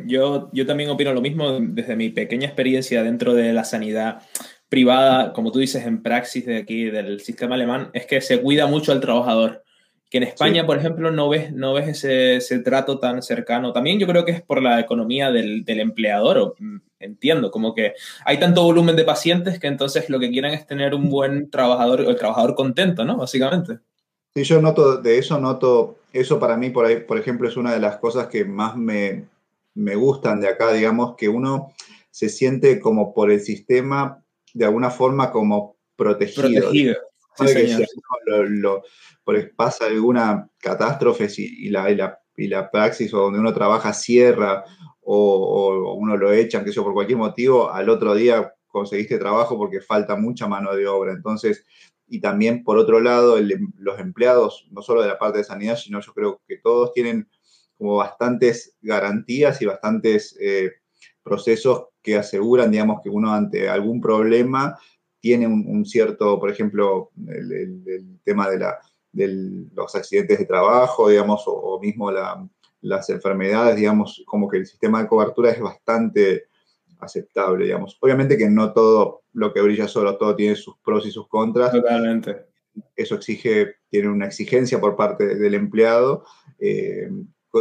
Yo, 0.06 0.50
yo 0.52 0.66
también 0.66 0.90
opino 0.90 1.12
lo 1.12 1.20
mismo 1.20 1.60
desde 1.60 1.94
mi 1.94 2.10
pequeña 2.10 2.46
experiencia 2.46 3.04
dentro 3.04 3.34
de 3.34 3.52
la 3.52 3.62
sanidad 3.62 4.22
privada, 4.68 5.32
como 5.32 5.52
tú 5.52 5.60
dices, 5.60 5.86
en 5.86 6.02
praxis 6.02 6.44
de 6.44 6.56
aquí, 6.56 6.84
del 6.86 7.20
sistema 7.20 7.54
alemán, 7.54 7.90
es 7.92 8.04
que 8.06 8.20
se 8.20 8.40
cuida 8.40 8.66
mucho 8.66 8.90
al 8.90 9.00
trabajador. 9.00 9.62
Que 10.10 10.18
en 10.18 10.24
España, 10.24 10.66
por 10.66 10.78
ejemplo, 10.78 11.10
no 11.10 11.28
ves, 11.28 11.52
no 11.52 11.72
ves 11.72 11.88
ese, 11.88 12.36
ese, 12.36 12.60
trato 12.60 12.98
tan 12.98 13.22
cercano. 13.22 13.72
También 13.72 13.98
yo 13.98 14.06
creo 14.06 14.24
que 14.24 14.32
es 14.32 14.42
por 14.42 14.62
la 14.62 14.78
economía 14.78 15.30
del, 15.30 15.64
del 15.64 15.80
empleador, 15.80 16.38
o, 16.38 16.54
mm, 16.58 16.76
entiendo, 17.00 17.50
como 17.50 17.74
que 17.74 17.94
hay 18.24 18.38
tanto 18.38 18.62
volumen 18.62 18.96
de 18.96 19.04
pacientes 19.04 19.58
que 19.58 19.66
entonces 19.66 20.08
lo 20.08 20.18
que 20.18 20.30
quieren 20.30 20.52
es 20.52 20.66
tener 20.66 20.94
un 20.94 21.10
buen 21.10 21.50
trabajador, 21.50 22.00
o 22.02 22.10
el 22.10 22.16
trabajador 22.16 22.54
contento, 22.54 23.04
¿no? 23.04 23.16
Básicamente. 23.16 23.78
Sí, 24.34 24.44
yo 24.44 24.60
noto, 24.60 24.96
de 24.98 25.18
eso 25.18 25.40
noto, 25.40 25.98
eso 26.12 26.38
para 26.38 26.56
mí, 26.56 26.70
por, 26.70 26.86
ahí, 26.86 27.00
por 27.00 27.18
ejemplo, 27.18 27.48
es 27.48 27.56
una 27.56 27.72
de 27.72 27.80
las 27.80 27.96
cosas 27.98 28.28
que 28.28 28.44
más 28.44 28.76
me, 28.76 29.24
me 29.76 29.94
gustan 29.94 30.40
de 30.40 30.48
acá, 30.48 30.72
digamos, 30.72 31.14
que 31.16 31.28
uno 31.28 31.72
se 32.10 32.28
siente 32.28 32.80
como 32.80 33.12
por 33.12 33.30
el 33.30 33.40
sistema, 33.40 34.24
de 34.54 34.64
alguna 34.64 34.90
forma, 34.90 35.30
como 35.30 35.76
protegido. 35.94 36.70
Protegido. 37.36 37.86
lo, 38.48 38.82
pasa 39.54 39.86
alguna 39.86 40.48
catástrofe 40.58 41.28
y, 41.36 41.68
la, 41.68 41.90
y, 42.36 42.48
la, 42.48 42.70
praxis 42.70 43.12
o 43.12 43.18
donde 43.18 43.38
uno 43.38 43.52
trabaja 43.52 43.92
cierra 43.92 44.64
o, 45.02 45.94
uno 45.98 46.16
lo 46.16 46.32
echan, 46.32 46.64
que 46.64 46.72
yo 46.72 46.82
por 46.82 46.94
cualquier 46.94 47.18
motivo, 47.18 47.70
al 47.70 47.90
otro 47.90 48.14
día 48.14 48.54
conseguiste 48.66 49.18
trabajo 49.18 49.58
porque 49.58 49.80
falta 49.82 50.16
mucha 50.16 50.48
mano 50.48 50.74
de 50.74 50.86
obra. 50.86 51.12
Entonces, 51.12 51.66
y 52.08 52.20
también, 52.20 52.64
por 52.64 52.78
otro 52.78 53.00
lado, 53.00 53.36
los 53.78 54.00
empleados, 54.00 54.66
no 54.70 54.80
solo 54.80 55.02
de 55.02 55.08
la 55.08 55.18
parte 55.18 55.38
de 55.38 55.44
sanidad, 55.44 55.76
sino 55.76 56.00
yo 56.00 56.14
creo 56.14 56.40
que 56.48 56.56
todos 56.56 56.92
tienen 56.94 57.28
como 57.78 57.96
bastantes 57.96 58.76
garantías 58.80 59.60
y 59.60 59.66
bastantes 59.66 60.36
eh, 60.40 60.72
procesos 61.22 61.86
que 62.02 62.16
aseguran, 62.16 62.70
digamos, 62.70 63.00
que 63.02 63.10
uno 63.10 63.32
ante 63.32 63.68
algún 63.68 64.00
problema 64.00 64.78
tiene 65.20 65.46
un, 65.46 65.84
cierto, 65.84 66.38
por 66.38 66.50
ejemplo, 66.50 67.10
el, 67.26 68.20
tema 68.22 68.48
de, 68.48 68.58
la, 68.60 68.78
los 69.74 69.94
accidentes 69.96 70.38
de 70.38 70.44
trabajo, 70.44 71.08
digamos, 71.08 71.42
o, 71.46 71.80
mismo 71.80 72.12
las 72.80 73.10
enfermedades, 73.10 73.74
digamos, 73.74 74.22
como 74.24 74.48
que 74.48 74.58
el 74.58 74.66
sistema 74.66 75.02
de 75.02 75.08
cobertura 75.08 75.50
es 75.50 75.60
bastante 75.60 76.44
aceptable, 77.00 77.64
digamos. 77.64 77.98
Obviamente 78.00 78.38
que 78.38 78.48
no 78.48 78.72
todo 78.72 79.22
lo 79.32 79.52
que 79.52 79.62
brilla 79.62 79.88
solo, 79.88 80.16
todo 80.16 80.36
tiene 80.36 80.54
sus 80.54 80.78
pros 80.78 81.06
y 81.06 81.10
sus 81.10 81.26
contras. 81.28 81.72
Totalmente. 81.72 82.46
Eso 82.94 83.16
exige, 83.16 83.76
tiene 83.88 84.08
una 84.08 84.26
exigencia 84.26 84.80
por 84.80 84.96
parte 84.96 85.34
del 85.36 85.54
empleado. 85.54 86.24
Eh, 86.58 87.10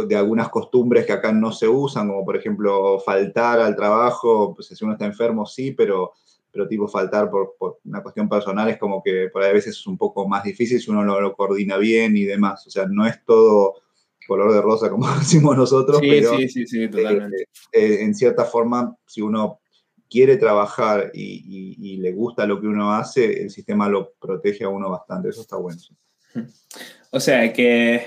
de 0.02 0.16
algunas 0.16 0.48
costumbres 0.48 1.06
que 1.06 1.12
acá 1.12 1.32
no 1.32 1.52
se 1.52 1.68
usan, 1.68 2.08
como 2.08 2.24
por 2.24 2.36
ejemplo 2.36 2.98
faltar 3.00 3.60
al 3.60 3.76
trabajo, 3.76 4.54
pues 4.54 4.68
si 4.68 4.84
uno 4.84 4.94
está 4.94 5.06
enfermo 5.06 5.46
sí, 5.46 5.72
pero, 5.72 6.12
pero 6.50 6.68
tipo 6.68 6.88
faltar 6.88 7.30
por, 7.30 7.56
una 7.84 8.02
cuestión 8.02 8.28
personal 8.28 8.68
es 8.68 8.78
como 8.78 9.02
que 9.02 9.28
por 9.32 9.42
ahí 9.42 9.50
a 9.50 9.54
veces 9.54 9.76
es 9.76 9.86
un 9.86 9.96
poco 9.96 10.28
más 10.28 10.44
difícil 10.44 10.80
si 10.80 10.90
uno 10.90 11.04
lo, 11.04 11.20
lo, 11.20 11.34
coordina 11.34 11.76
bien 11.76 12.16
y 12.16 12.24
demás. 12.24 12.66
O 12.66 12.70
sea, 12.70 12.86
no 12.86 13.06
es 13.06 13.24
todo 13.24 13.76
color 14.26 14.52
de 14.52 14.60
rosa 14.60 14.90
como 14.90 15.08
decimos 15.18 15.56
nosotros, 15.56 15.98
sí, 16.00 16.08
pero 16.08 16.36
sí, 16.36 16.48
sí, 16.48 16.66
sí, 16.66 16.88
totalmente. 16.88 17.42
Eh, 17.42 17.46
eh, 17.72 18.02
en 18.02 18.14
cierta 18.14 18.44
forma, 18.44 18.96
si 19.06 19.22
uno 19.22 19.60
quiere 20.08 20.36
trabajar 20.36 21.10
y, 21.14 21.76
y, 21.78 21.96
le 21.96 22.12
gusta 22.12 22.46
lo 22.46 22.60
que 22.60 22.68
uno 22.68 22.92
hace, 22.92 23.42
el 23.42 23.50
sistema 23.50 23.88
lo 23.88 24.12
protege 24.20 24.64
a 24.64 24.68
uno 24.68 24.90
bastante, 24.90 25.30
eso 25.30 25.40
está 25.40 25.56
bueno. 25.56 25.80
O 27.12 27.20
sea, 27.20 27.50
que 27.52 28.02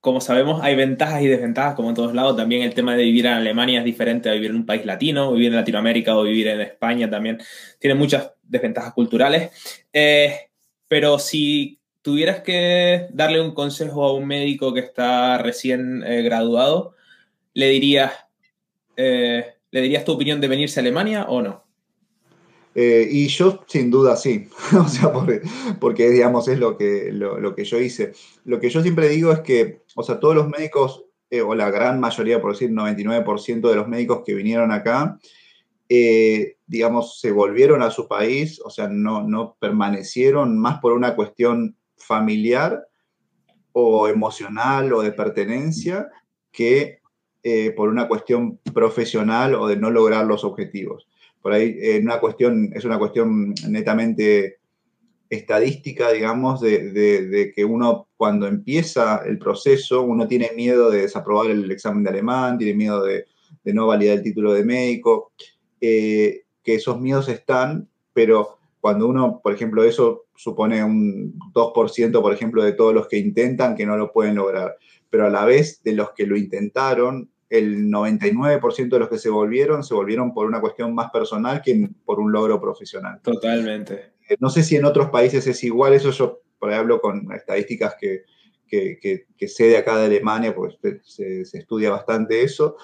como 0.00 0.20
sabemos, 0.20 0.62
hay 0.62 0.76
ventajas 0.76 1.22
y 1.22 1.26
desventajas, 1.26 1.74
como 1.74 1.88
en 1.88 1.94
todos 1.94 2.14
lados. 2.14 2.36
También 2.36 2.62
el 2.62 2.74
tema 2.74 2.94
de 2.94 3.02
vivir 3.02 3.26
en 3.26 3.32
Alemania 3.32 3.80
es 3.80 3.84
diferente 3.84 4.30
a 4.30 4.32
vivir 4.32 4.50
en 4.50 4.56
un 4.56 4.66
país 4.66 4.84
latino, 4.84 5.32
vivir 5.32 5.48
en 5.48 5.56
Latinoamérica 5.56 6.16
o 6.16 6.22
vivir 6.22 6.48
en 6.48 6.60
España 6.60 7.10
también. 7.10 7.38
Tiene 7.78 7.94
muchas 7.94 8.32
desventajas 8.42 8.92
culturales. 8.94 9.50
Eh, 9.92 10.50
pero 10.86 11.18
si 11.18 11.80
tuvieras 12.02 12.40
que 12.40 13.08
darle 13.10 13.40
un 13.40 13.54
consejo 13.54 14.04
a 14.04 14.14
un 14.14 14.26
médico 14.26 14.72
que 14.72 14.80
está 14.80 15.38
recién 15.38 16.04
eh, 16.06 16.22
graduado, 16.22 16.94
¿le 17.54 17.68
dirías, 17.68 18.12
eh, 18.96 19.54
¿le 19.70 19.80
dirías 19.80 20.04
tu 20.04 20.12
opinión 20.12 20.40
de 20.40 20.48
venirse 20.48 20.80
a 20.80 20.82
Alemania 20.82 21.26
o 21.28 21.42
no? 21.42 21.67
Eh, 22.80 23.08
y 23.10 23.26
yo 23.26 23.64
sin 23.66 23.90
duda 23.90 24.14
sí, 24.14 24.48
o 24.78 24.86
sea, 24.86 25.10
porque, 25.80 26.10
digamos 26.10 26.46
es 26.46 26.60
lo 26.60 26.76
que, 26.76 27.10
lo, 27.10 27.52
que 27.56 27.64
yo 27.64 27.80
hice. 27.80 28.12
Lo 28.44 28.60
que 28.60 28.70
yo 28.70 28.82
siempre 28.82 29.08
digo 29.08 29.32
es 29.32 29.40
que, 29.40 29.82
o 29.96 30.04
sea, 30.04 30.20
todos 30.20 30.36
los 30.36 30.48
médicos, 30.48 31.04
eh, 31.28 31.40
o 31.40 31.56
la 31.56 31.72
gran 31.72 31.98
mayoría, 31.98 32.40
por 32.40 32.52
decir 32.52 32.70
99% 32.70 33.68
de 33.68 33.74
los 33.74 33.88
médicos 33.88 34.22
que 34.24 34.32
vinieron 34.32 34.70
acá, 34.70 35.18
eh, 35.88 36.58
digamos, 36.68 37.18
se 37.18 37.32
volvieron 37.32 37.82
a 37.82 37.90
su 37.90 38.06
país, 38.06 38.60
o 38.64 38.70
sea, 38.70 38.86
no, 38.86 39.24
no 39.26 39.56
permanecieron 39.58 40.56
más 40.56 40.78
por 40.78 40.92
una 40.92 41.16
cuestión 41.16 41.76
familiar 41.96 42.86
o 43.72 44.06
emocional 44.06 44.92
o 44.92 45.02
de 45.02 45.10
pertenencia 45.10 46.08
que 46.52 47.00
por 47.76 47.88
una 47.88 48.06
cuestión 48.08 48.60
profesional 48.74 49.54
o 49.54 49.66
de 49.66 49.76
no 49.76 49.90
lograr 49.90 50.26
los 50.26 50.44
objetivos 50.44 51.08
por 51.42 51.52
ahí 51.52 51.76
en 51.80 52.04
una 52.04 52.20
cuestión, 52.20 52.70
es 52.74 52.84
una 52.84 52.98
cuestión 52.98 53.54
netamente 53.68 54.58
estadística, 55.30 56.10
digamos, 56.10 56.60
de, 56.60 57.52
que 57.54 57.64
uno 57.64 58.08
cuando 58.16 58.46
empieza 58.46 59.22
el 59.26 59.38
proceso, 59.38 60.02
uno 60.02 60.26
tiene 60.26 60.52
miedo 60.56 60.90
de 60.90 61.02
desaprobar 61.02 61.50
el 61.50 61.70
examen 61.70 62.02
de 62.02 62.10
alemán, 62.10 62.58
tiene 62.58 62.74
miedo 62.74 63.02
de, 63.04 63.26
no 63.64 63.86
validar 63.86 64.16
el 64.16 64.22
título 64.22 64.54
de 64.54 64.64
médico, 64.64 65.32
eh, 65.80 66.44
que 66.62 66.74
esos 66.74 66.98
miedos 66.98 67.28
están, 67.28 67.88
pero 68.14 68.58
cuando 68.80 69.06
uno, 69.06 69.40
por 69.42 69.52
ejemplo, 69.52 69.84
eso 69.84 70.24
supone 70.34 70.82
un 70.82 71.38
2%, 71.52 72.22
por 72.22 72.32
ejemplo, 72.32 72.62
de 72.62 72.72
todos 72.72 72.94
los 72.94 73.08
que 73.08 73.18
intentan 73.18 73.76
que 73.76 73.84
no 73.84 73.98
lo 73.98 74.10
pueden 74.10 74.36
lograr, 74.36 74.76
pero 75.10 75.26
a 75.26 75.30
la 75.30 75.44
vez 75.44 75.82
de 75.82 75.92
los 75.92 76.12
que 76.12 76.26
lo 76.26 76.36
intentaron, 76.36 77.28
el 77.50 77.88
99% 77.88 78.88
de 78.88 78.98
los 78.98 79.08
que 79.08 79.18
se 79.18 79.30
volvieron, 79.30 79.82
se 79.82 79.94
volvieron 79.94 80.34
por 80.34 80.46
una 80.46 80.60
cuestión 80.60 80.94
más 80.94 81.10
personal 81.10 81.62
que 81.62 81.88
por 82.04 82.20
un 82.20 82.30
logro 82.30 82.60
profesional. 82.60 83.20
Totalmente. 83.22 84.12
Eh, 84.28 84.36
no 84.38 84.50
sé 84.50 84.62
si 84.62 84.76
en 84.76 84.84
otros 84.84 85.10
países 85.10 85.46
es 85.46 85.64
igual, 85.64 85.94
eso 85.94 86.10
yo 86.10 86.42
por 86.58 86.70
ahí 86.70 86.76
hablo 86.76 87.00
con 87.00 87.32
estadísticas 87.32 87.96
que, 87.98 88.24
que, 88.68 89.48
sé 89.48 89.68
de 89.68 89.78
acá 89.78 89.96
de 89.96 90.06
Alemania, 90.06 90.54
porque 90.54 91.00
se, 91.04 91.42
estudia 91.42 91.90
bastante 91.90 92.42
eso, 92.42 92.76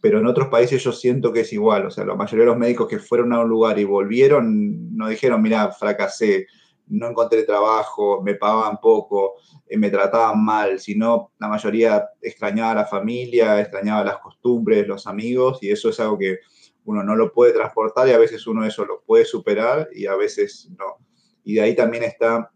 pero 0.00 0.18
en 0.18 0.26
otros 0.26 0.48
países 0.48 0.82
yo 0.82 0.92
siento 0.92 1.32
que 1.32 1.40
es 1.40 1.52
igual, 1.52 1.86
o 1.86 1.90
sea, 1.90 2.04
la 2.04 2.14
mayoría 2.14 2.44
de 2.44 2.50
los 2.50 2.58
médicos 2.58 2.88
que 2.88 2.98
fueron 2.98 3.32
a 3.32 3.40
un 3.40 3.48
lugar 3.48 3.78
y 3.78 3.84
volvieron 3.84 4.96
no 4.96 5.08
dijeron, 5.08 5.42
mira, 5.42 5.70
fracasé, 5.72 6.46
no 6.92 7.08
encontré 7.08 7.42
trabajo, 7.44 8.22
me 8.22 8.34
pagaban 8.34 8.78
poco, 8.80 9.34
eh, 9.66 9.78
me 9.78 9.90
trataban 9.90 10.44
mal, 10.44 10.78
sino 10.78 11.32
la 11.38 11.48
mayoría 11.48 12.06
extrañaba 12.20 12.72
a 12.72 12.74
la 12.74 12.86
familia, 12.86 13.60
extrañaba 13.60 14.04
las 14.04 14.18
costumbres, 14.18 14.86
los 14.86 15.06
amigos, 15.06 15.58
y 15.62 15.70
eso 15.70 15.88
es 15.88 15.98
algo 16.00 16.18
que 16.18 16.38
uno 16.84 17.02
no 17.02 17.16
lo 17.16 17.32
puede 17.32 17.52
transportar 17.52 18.08
y 18.08 18.12
a 18.12 18.18
veces 18.18 18.46
uno 18.46 18.66
eso 18.66 18.84
lo 18.84 19.02
puede 19.02 19.24
superar 19.24 19.88
y 19.94 20.06
a 20.06 20.16
veces 20.16 20.68
no. 20.78 20.98
Y 21.44 21.54
de 21.54 21.62
ahí 21.62 21.74
también 21.74 22.04
está 22.04 22.50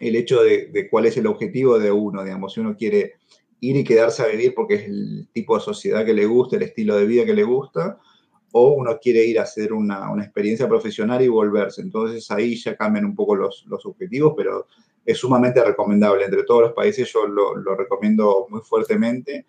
el 0.00 0.16
hecho 0.16 0.42
de, 0.42 0.66
de 0.66 0.88
cuál 0.88 1.06
es 1.06 1.16
el 1.16 1.26
objetivo 1.26 1.78
de 1.78 1.92
uno, 1.92 2.24
digamos, 2.24 2.54
si 2.54 2.60
uno 2.60 2.76
quiere 2.76 3.14
ir 3.60 3.76
y 3.76 3.84
quedarse 3.84 4.22
a 4.22 4.26
vivir 4.26 4.54
porque 4.54 4.74
es 4.74 4.84
el 4.84 5.28
tipo 5.32 5.56
de 5.56 5.62
sociedad 5.62 6.04
que 6.04 6.14
le 6.14 6.26
gusta, 6.26 6.56
el 6.56 6.62
estilo 6.62 6.96
de 6.96 7.06
vida 7.06 7.24
que 7.24 7.34
le 7.34 7.44
gusta, 7.44 7.98
o 8.52 8.70
uno 8.70 8.98
quiere 9.00 9.24
ir 9.24 9.38
a 9.38 9.42
hacer 9.42 9.72
una, 9.72 10.10
experiencia 10.22 10.68
profesional 10.68 11.22
y 11.22 11.28
volverse. 11.28 11.82
Entonces 11.82 12.30
ahí 12.30 12.56
ya 12.56 12.76
cambian 12.76 13.04
un 13.04 13.14
poco 13.14 13.34
los, 13.34 13.64
objetivos, 13.84 14.34
pero 14.36 14.66
es 15.04 15.18
sumamente 15.18 15.62
recomendable. 15.64 16.24
Entre 16.24 16.44
todos 16.44 16.62
los 16.62 16.72
países 16.72 17.10
yo 17.12 17.26
lo, 17.26 17.74
recomiendo 17.74 18.46
muy 18.48 18.60
fuertemente, 18.60 19.46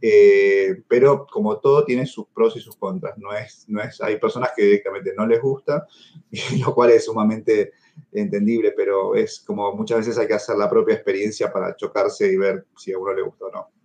eh, 0.00 0.82
pero 0.88 1.26
como 1.26 1.58
todo 1.58 1.84
tiene 1.84 2.06
sus 2.06 2.26
pros 2.28 2.56
y 2.56 2.60
sus 2.60 2.76
contras. 2.76 3.18
No 3.18 3.32
es, 3.32 3.64
no 3.68 3.80
es, 3.80 4.00
hay 4.00 4.18
personas 4.18 4.50
que 4.56 4.62
directamente 4.62 5.12
no 5.16 5.26
les 5.26 5.40
gusta, 5.40 5.86
lo 6.64 6.74
cual 6.74 6.90
es 6.90 7.04
sumamente 7.04 7.72
entendible, 8.12 8.72
pero 8.76 9.14
es 9.14 9.40
como 9.40 9.72
muchas 9.74 9.98
veces 9.98 10.18
hay 10.18 10.26
que 10.26 10.34
hacer 10.34 10.56
la 10.56 10.70
propia 10.70 10.94
experiencia 10.94 11.52
para 11.52 11.74
chocarse 11.76 12.30
y 12.30 12.36
ver 12.36 12.66
si 12.76 12.92
a 12.92 12.98
uno 12.98 13.14
le 13.14 13.22
gusta 13.22 13.46
o 13.46 13.50
no. 13.50 13.75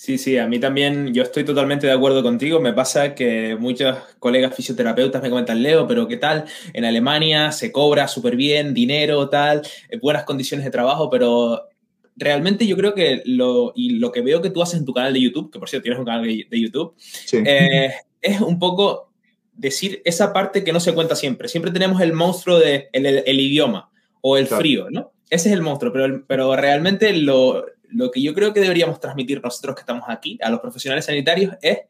Sí, 0.00 0.16
sí, 0.16 0.38
a 0.38 0.46
mí 0.46 0.58
también, 0.58 1.12
yo 1.12 1.22
estoy 1.22 1.44
totalmente 1.44 1.86
de 1.86 1.92
acuerdo 1.92 2.22
contigo. 2.22 2.58
Me 2.58 2.72
pasa 2.72 3.14
que 3.14 3.54
muchos 3.60 3.98
colegas 4.18 4.56
fisioterapeutas 4.56 5.20
me 5.20 5.28
comentan, 5.28 5.62
Leo, 5.62 5.86
pero 5.86 6.08
¿qué 6.08 6.16
tal? 6.16 6.46
En 6.72 6.86
Alemania 6.86 7.52
se 7.52 7.70
cobra 7.70 8.08
súper 8.08 8.34
bien, 8.34 8.72
dinero, 8.72 9.28
tal, 9.28 9.60
eh, 9.90 9.98
buenas 9.98 10.24
condiciones 10.24 10.64
de 10.64 10.70
trabajo, 10.70 11.10
pero 11.10 11.68
realmente 12.16 12.66
yo 12.66 12.78
creo 12.78 12.94
que 12.94 13.20
lo, 13.26 13.74
y 13.76 13.98
lo 13.98 14.10
que 14.10 14.22
veo 14.22 14.40
que 14.40 14.48
tú 14.48 14.62
haces 14.62 14.80
en 14.80 14.86
tu 14.86 14.94
canal 14.94 15.12
de 15.12 15.20
YouTube, 15.20 15.52
que 15.52 15.58
por 15.58 15.68
cierto 15.68 15.82
tienes 15.82 15.98
un 15.98 16.06
canal 16.06 16.24
de, 16.24 16.46
YouTube, 16.50 16.94
eh, 17.32 17.92
es 18.22 18.40
un 18.40 18.58
poco 18.58 19.10
decir 19.52 20.00
esa 20.06 20.32
parte 20.32 20.64
que 20.64 20.72
no 20.72 20.80
se 20.80 20.94
cuenta 20.94 21.14
siempre. 21.14 21.46
Siempre 21.46 21.72
tenemos 21.72 22.00
el 22.00 22.14
monstruo 22.14 22.58
del 22.58 22.88
de 22.90 23.22
el, 23.26 23.38
idioma 23.38 23.90
o 24.22 24.38
el 24.38 24.46
frío, 24.46 24.86
¿no? 24.90 25.12
Ese 25.28 25.50
es 25.50 25.54
el 25.54 25.60
monstruo, 25.60 25.92
pero, 25.92 26.24
pero 26.26 26.56
realmente 26.56 27.12
lo, 27.12 27.66
lo 27.92 28.10
que 28.10 28.22
yo 28.22 28.34
creo 28.34 28.52
que 28.52 28.60
deberíamos 28.60 29.00
transmitir 29.00 29.42
nosotros 29.42 29.74
que 29.74 29.80
estamos 29.80 30.04
aquí 30.08 30.38
a 30.42 30.50
los 30.50 30.60
profesionales 30.60 31.04
sanitarios 31.04 31.54
es, 31.62 31.80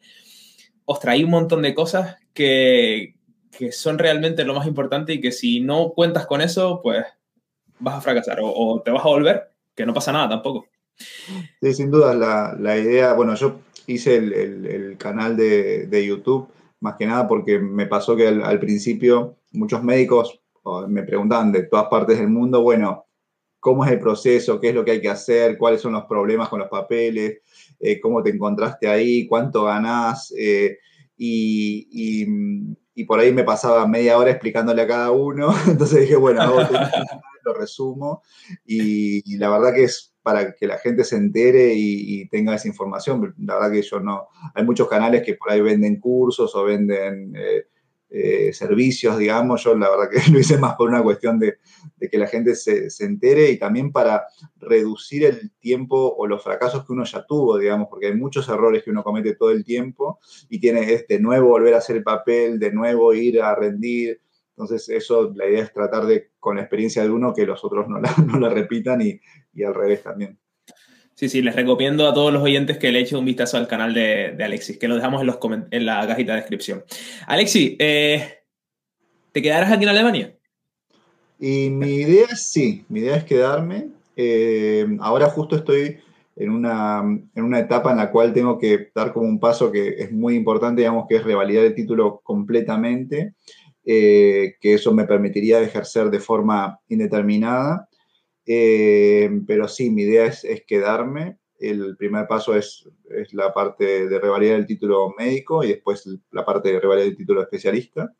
ostras, 0.85 1.15
hay 1.15 1.25
un 1.25 1.31
montón 1.31 1.63
de 1.63 1.75
cosas 1.75 2.17
que, 2.33 3.17
que 3.57 3.73
son 3.73 3.99
realmente 3.99 4.45
lo 4.45 4.55
más 4.55 4.67
importante 4.67 5.13
y 5.13 5.21
que 5.21 5.33
si 5.33 5.61
no 5.61 5.91
cuentas 5.91 6.27
con 6.27 6.41
eso, 6.41 6.81
pues 6.83 7.05
vas 7.79 7.97
a 7.97 8.01
fracasar 8.01 8.39
o, 8.43 8.83
te 8.85 8.91
vas 8.91 9.05
a 9.05 9.09
volver, 9.09 9.51
que 9.75 9.87
no 9.87 9.95
pasa 9.95 10.13
nada 10.13 10.29
tampoco. 10.29 10.67
Sí, 11.61 11.75
sin 11.75 11.91
duda, 11.91 12.15
la, 12.15 12.57
la 12.59 12.77
idea, 12.77 13.15
bueno, 13.15 13.35
yo 13.35 13.61
hice 13.87 14.17
el, 14.17 14.33
el, 14.67 14.97
canal 14.99 15.37
de, 15.37 15.87
de, 15.87 16.07
YouTube 16.07 16.49
más 16.81 16.97
que 16.97 17.07
nada 17.07 17.27
porque 17.27 17.59
me 17.59 17.87
pasó 17.87 18.15
que 18.17 18.29
al, 18.29 18.43
al 18.43 18.61
principio 18.61 19.37
muchos 19.53 19.83
médicos 19.83 20.41
me 20.89 21.03
preguntaban 21.03 21.53
de 21.53 21.65
todas 21.65 21.87
partes 21.87 22.19
del 22.19 22.29
mundo, 22.29 22.63
bueno, 22.63 23.07
cómo 23.61 23.85
es 23.85 23.93
el 23.93 24.01
proceso, 24.01 24.59
qué 24.59 24.71
es 24.71 24.75
lo 24.75 24.85
que 24.85 24.93
hay 24.93 25.01
que 25.01 25.11
hacer, 25.11 25.59
cuáles 25.59 25.83
son 25.83 25.93
los 25.93 26.07
problemas 26.07 26.49
con 26.49 26.59
los 26.59 26.69
papeles, 26.69 27.41
eh, 27.79 28.01
cómo 28.01 28.23
te 28.23 28.31
encontraste 28.31 28.89
ahí, 28.89 29.27
cuánto 29.29 29.65
ganás. 29.65 30.35
Eh, 30.37 30.79
y, 31.17 33.05
por 33.07 33.19
ahí 33.19 33.33
me 33.33 33.45
pasaba 33.45 33.87
media 33.87 34.19
hora 34.19 34.31
explicándole 34.31 34.83
a 34.83 34.87
cada 34.87 35.11
uno. 35.11 35.53
Entonces 35.67 36.01
dije, 36.01 36.17
bueno, 36.17 36.43
lo 37.45 37.55
resumo. 37.55 38.23
Y, 38.65 39.37
la 39.37 39.51
verdad 39.51 39.75
que 39.75 39.85
es 39.85 40.15
para 40.23 40.55
que 40.55 40.67
la 40.67 40.79
gente 40.79 41.05
se 41.05 41.17
entere 41.17 41.73
y, 41.75 42.29
tenga 42.29 42.55
esa 42.55 42.69
información. 42.69 43.35
La 43.39 43.55
verdad 43.55 43.73
que 43.73 43.83
yo 43.83 44.01
no. 44.01 44.29
Hay 44.55 44.65
muchos 44.65 44.89
canales 44.89 45.23
que 45.23 45.35
por 45.35 45.51
ahí 45.51 45.61
venden 45.61 46.01
cursos 46.01 46.55
o 46.55 46.65
venden. 46.65 47.35
Eh, 47.37 47.65
eh, 48.13 48.53
servicios, 48.53 49.19
digamos. 49.19 49.63
Yo 49.63 49.77
la 49.77 49.89
verdad 49.89 50.11
que 50.11 50.19
lo 50.33 50.41
hice 50.41 50.59
más 50.59 50.75
por 50.75 50.89
una 50.89 51.03
cuestión 51.03 51.39
de, 51.39 51.59
que 52.11 52.19
la 52.19 52.27
gente 52.27 52.57
se, 52.57 52.89
entere 53.05 53.51
y 53.51 53.59
también 53.59 53.93
para 53.93 54.27
reducir 54.57 55.25
el 55.25 55.53
tiempo 55.61 56.15
o 56.17 56.27
los 56.27 56.43
fracasos 56.43 56.85
que 56.85 56.93
uno 56.93 57.05
ya 57.05 57.25
tuvo, 57.25 57.59
digamos, 57.59 57.89
porque 57.89 58.09
hay 58.09 58.15
muchos 58.15 58.49
errores 58.49 58.83
que 58.83 58.91
uno 58.91 59.05
comete 59.05 59.37
todo 59.37 59.53
el 59.53 59.65
tiempo 59.65 60.19
y 60.49 60.59
tiene 60.59 60.93
este, 60.93 61.15
de 61.15 61.21
nuevo 61.21 61.49
volver 61.49 61.75
a 61.75 61.79
hacer 61.79 61.97
el 61.97 62.03
papel, 62.03 62.59
de 62.59 62.73
nuevo 62.73 63.15
ir 63.15 63.41
a 63.41 63.55
rendir. 63.55 64.21
Entonces, 64.51 64.89
eso, 64.89 65.33
la 65.35 65.49
idea 65.49 65.63
es 65.63 65.73
tratar 65.73 66.05
de, 66.07 66.33
con 66.39 66.57
la 66.57 66.63
experiencia 66.63 67.03
de 67.03 67.11
uno, 67.11 67.33
que 67.33 67.47
los 67.47 67.65
otros 67.65 67.89
no 67.89 68.01
la, 68.01 68.13
no 68.27 68.41
la 68.41 68.49
repitan 68.49 69.01
y, 69.01 69.21
y 69.55 69.63
al 69.63 69.75
revés 69.75 70.03
también. 70.03 70.39
Sí, 71.21 71.29
sí, 71.29 71.43
les 71.43 71.55
recomiendo 71.55 72.09
a 72.09 72.15
todos 72.15 72.33
los 72.33 72.43
oyentes 72.43 72.79
que 72.79 72.91
le 72.91 73.01
echen 73.01 73.19
un 73.19 73.27
vistazo 73.27 73.59
al 73.59 73.69
canal 73.69 73.93
de, 73.93 74.35
Alexis, 74.43 74.79
que 74.79 74.89
lo 74.89 74.97
dejamos 74.97 75.21
en, 75.21 75.27
los 75.27 75.39
en 75.71 75.85
la 75.85 76.07
cajita 76.07 76.33
de 76.33 76.39
descripción. 76.41 76.83
Alexis, 77.27 77.77
eh, 77.79 78.39
¿te 79.31 79.43
quedarás 79.43 79.71
aquí 79.71 79.83
en 79.83 79.91
Alemania? 79.91 80.35
Y 81.39 81.69
mi 81.69 81.97
idea 81.97 82.25
es 82.33 82.49
sí, 82.49 82.87
mi 82.89 83.01
idea 83.01 83.17
es 83.17 83.25
quedarme. 83.25 83.89
Eh, 84.17 84.87
ahora 85.01 85.27
justo 85.27 85.57
estoy 85.57 85.99
en 86.37 86.49
una, 86.49 87.03
en 87.03 87.45
una 87.45 87.59
etapa 87.59 87.91
en 87.91 87.99
la 87.99 88.11
cual 88.11 88.33
tengo 88.33 88.59
que 88.59 88.91
dar 88.95 89.13
como 89.13 89.27
un 89.27 89.39
paso 89.39 89.71
que 89.71 89.89
es 89.99 90.11
muy 90.11 90.35
importante, 90.35 90.81
digamos, 90.81 91.05
que 91.07 91.17
es 91.17 91.25
revalidar 91.25 91.67
el 91.67 91.75
título 91.75 92.23
completamente, 92.25 93.35
eh, 93.85 94.55
que 94.59 94.73
eso 94.73 94.95
me 94.95 95.05
permitiría 95.05 95.61
ejercer 95.61 96.09
de 96.09 96.19
forma 96.19 96.81
indeterminada. 96.89 97.90
Eh, 98.53 99.31
pero 99.47 99.69
sí, 99.69 99.91
mi 99.91 100.03
idea 100.03 100.27
es, 100.27 100.45
quedarme. 100.67 101.39
El 101.61 101.97
primer 101.97 102.27
paso 102.27 102.57
es, 102.57 102.89
la 103.31 103.55
parte 103.55 104.09
de 104.09 104.19
revalidar 104.19 104.57
el 104.57 104.67
título 104.67 105.15
médico 105.17 105.63
y 105.63 105.69
después 105.69 106.05
la 106.33 106.45
parte 106.45 106.73
de 106.73 106.81
revalidar 106.81 107.11
el 107.11 107.17
título 107.17 107.43
especialista. 107.43 108.13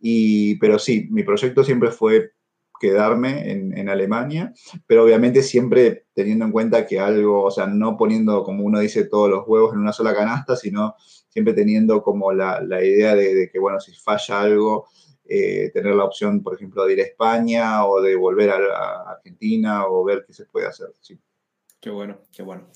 Y, 0.00 0.58
pero 0.58 0.76
sí, 0.80 1.06
mi 1.12 1.22
proyecto 1.22 1.62
siempre 1.62 1.92
fue 1.92 2.32
quedarme 2.80 3.52
en, 3.52 3.88
Alemania, 3.88 4.52
pero 4.88 5.04
obviamente 5.04 5.42
siempre 5.42 6.06
teniendo 6.14 6.46
en 6.46 6.52
cuenta 6.52 6.84
que 6.86 6.98
algo, 6.98 7.44
o 7.44 7.50
sea, 7.52 7.68
no 7.68 7.96
poniendo, 7.96 8.42
como 8.42 8.64
uno 8.64 8.80
dice, 8.80 9.04
todos 9.04 9.30
los 9.30 9.44
huevos 9.46 9.74
en 9.74 9.80
una 9.80 9.92
sola 9.92 10.14
canasta, 10.14 10.56
sino 10.56 10.96
siempre 11.28 11.54
teniendo 11.54 12.02
como 12.02 12.32
la, 12.32 12.60
idea 12.82 13.14
de, 13.14 13.50
que, 13.52 13.58
bueno, 13.60 13.78
si 13.78 13.92
falla 13.94 14.40
algo, 14.40 14.88
eh, 15.32 15.70
tener 15.72 15.94
la 15.94 16.06
opción, 16.06 16.42
por 16.42 16.56
ejemplo, 16.56 16.84
de 16.84 16.94
ir 16.94 16.98
a 16.98 17.04
España 17.04 17.86
o 17.86 18.02
de 18.02 18.16
volver 18.16 18.50
a, 18.50 19.12
Argentina 19.12 19.86
o 19.86 20.02
ver 20.02 20.24
qué 20.26 20.32
se 20.32 20.44
puede 20.44 20.66
hacer. 20.66 20.88
Qué 21.80 21.88
bueno, 21.88 22.18
qué 22.32 22.42
bueno. 22.42 22.66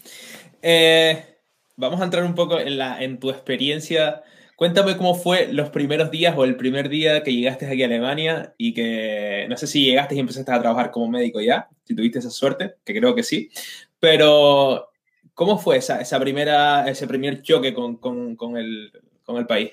Eh, 0.63 1.41
vamos 1.75 2.01
a 2.01 2.05
entrar 2.05 2.23
un 2.23 2.37
poco 2.37 2.61
en, 2.61 3.19
tu 3.19 3.31
experiencia. 3.31 4.23
Cuéntame 4.55 4.97
cómo 4.97 5.17
fue 5.17 5.53
los 5.53 5.71
primeros 5.71 6.13
días 6.13 6.33
o 6.39 6.45
el 6.45 6.55
primer 6.55 6.89
día 6.89 7.25
que 7.25 7.35
llegaste 7.35 7.67
aquí 7.67 7.83
a 7.83 7.87
Alemania 7.87 8.55
y 8.57 8.73
que 8.73 9.47
no 9.49 9.57
sé 9.57 9.67
si 9.67 9.85
llegaste 9.85 10.15
y 10.15 10.21
empezaste 10.21 10.53
a 10.53 10.61
trabajar 10.61 10.93
como 10.93 11.09
médico 11.09 11.41
ya, 11.41 11.69
si 11.83 11.97
tuviste 11.97 12.21
esa 12.21 12.31
suerte, 12.31 12.77
que 12.85 12.97
creo 12.97 13.17
que 13.17 13.25
sí, 13.25 13.51
pero 13.99 14.93
¿cómo 15.35 15.59
fue 15.59 15.79
esa, 15.79 16.21
primera, 16.21 16.89
ese 16.89 17.09
primer 17.09 17.43
choque 17.43 17.75
con 17.75 18.57
el 18.57 19.47
país? 19.49 19.73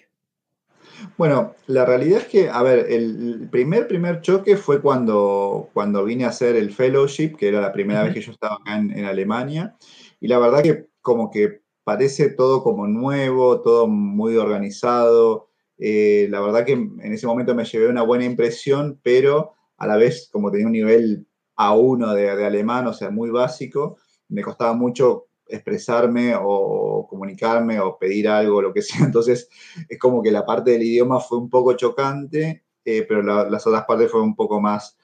Bueno, 1.18 1.56
la 1.68 1.86
realidad 1.86 2.20
es 2.20 2.28
que, 2.28 2.50
a 2.50 2.62
ver, 2.64 2.88
el 2.90 3.48
primer, 3.52 3.88
primer 3.88 4.22
choque 4.22 4.58
fue 4.58 4.82
cuando, 4.82 5.70
cuando 5.74 6.04
vine 6.04 6.26
a 6.26 6.30
hacer 6.30 6.56
el 6.56 6.72
fellowship, 6.72 7.36
que 7.36 7.48
era 7.48 7.62
la 7.62 7.72
primera 7.72 8.04
vez 8.04 8.14
que 8.14 8.22
yo 8.22 8.32
estaba 8.32 8.56
acá 8.56 8.78
en, 8.78 9.06
Alemania, 9.06 9.76
y 10.20 10.28
la 10.28 10.40
verdad 10.40 10.64
que 10.64 10.88
como 11.02 11.32
que 11.32 11.62
parece 11.84 12.30
todo 12.30 12.64
como 12.64 12.88
nuevo, 12.88 13.62
todo 13.62 13.88
muy 13.88 14.38
organizado. 14.38 15.50
Eh, 15.78 16.28
la 16.30 16.42
verdad 16.42 16.66
que 16.66 16.74
en 16.74 17.14
ese 17.14 17.28
momento 17.28 17.56
me 17.56 17.66
llevé 17.66 17.88
una 17.88 18.04
buena 18.04 18.26
impresión, 18.26 19.00
pero 19.02 19.54
a 19.78 19.88
la 19.88 19.98
vez 19.98 20.30
como 20.32 20.52
tenía 20.52 20.68
un 20.68 20.74
nivel 20.74 21.28
A1 21.56 22.14
de, 22.14 22.36
de 22.36 22.46
alemán, 22.46 22.86
o 22.88 22.94
sea, 22.94 23.10
muy 23.10 23.32
básico, 23.32 23.98
me 24.30 24.44
costaba 24.44 24.74
mucho 24.74 25.28
expresarme 25.52 26.34
o 26.40 27.08
comunicarme 27.10 27.80
o 27.80 27.98
pedir 27.98 28.28
algo, 28.28 28.62
lo 28.62 28.74
que 28.74 28.82
sea. 28.82 29.06
Entonces, 29.06 29.50
es 29.88 30.00
como 30.00 30.22
que 30.22 30.32
la 30.32 30.46
parte 30.46 30.72
del 30.72 30.84
idioma 30.84 31.20
fue 31.20 31.38
un 31.38 31.50
poco 31.50 31.74
chocante, 31.74 32.64
eh, 32.84 33.06
pero 33.08 33.22
las 33.22 33.68
otras 33.68 33.86
partes 33.86 34.10
fueron 34.10 34.30
un 34.30 34.36
poco 34.36 34.60
más 34.60 34.98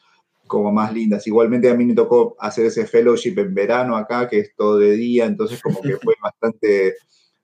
como 0.47 0.71
más 0.71 0.93
lindas. 0.93 1.27
Igualmente 1.27 1.69
a 1.69 1.75
mí 1.75 1.85
me 1.85 1.93
tocó 1.93 2.35
hacer 2.39 2.65
ese 2.65 2.87
fellowship 2.87 3.37
en 3.37 3.53
verano 3.53 3.95
acá, 3.95 4.27
que 4.27 4.39
es 4.39 4.55
todo 4.55 4.77
de 4.77 4.91
día, 4.91 5.25
entonces 5.25 5.61
como 5.61 5.81
que 5.81 5.97
fue 5.97 6.15
bastante 6.21 6.95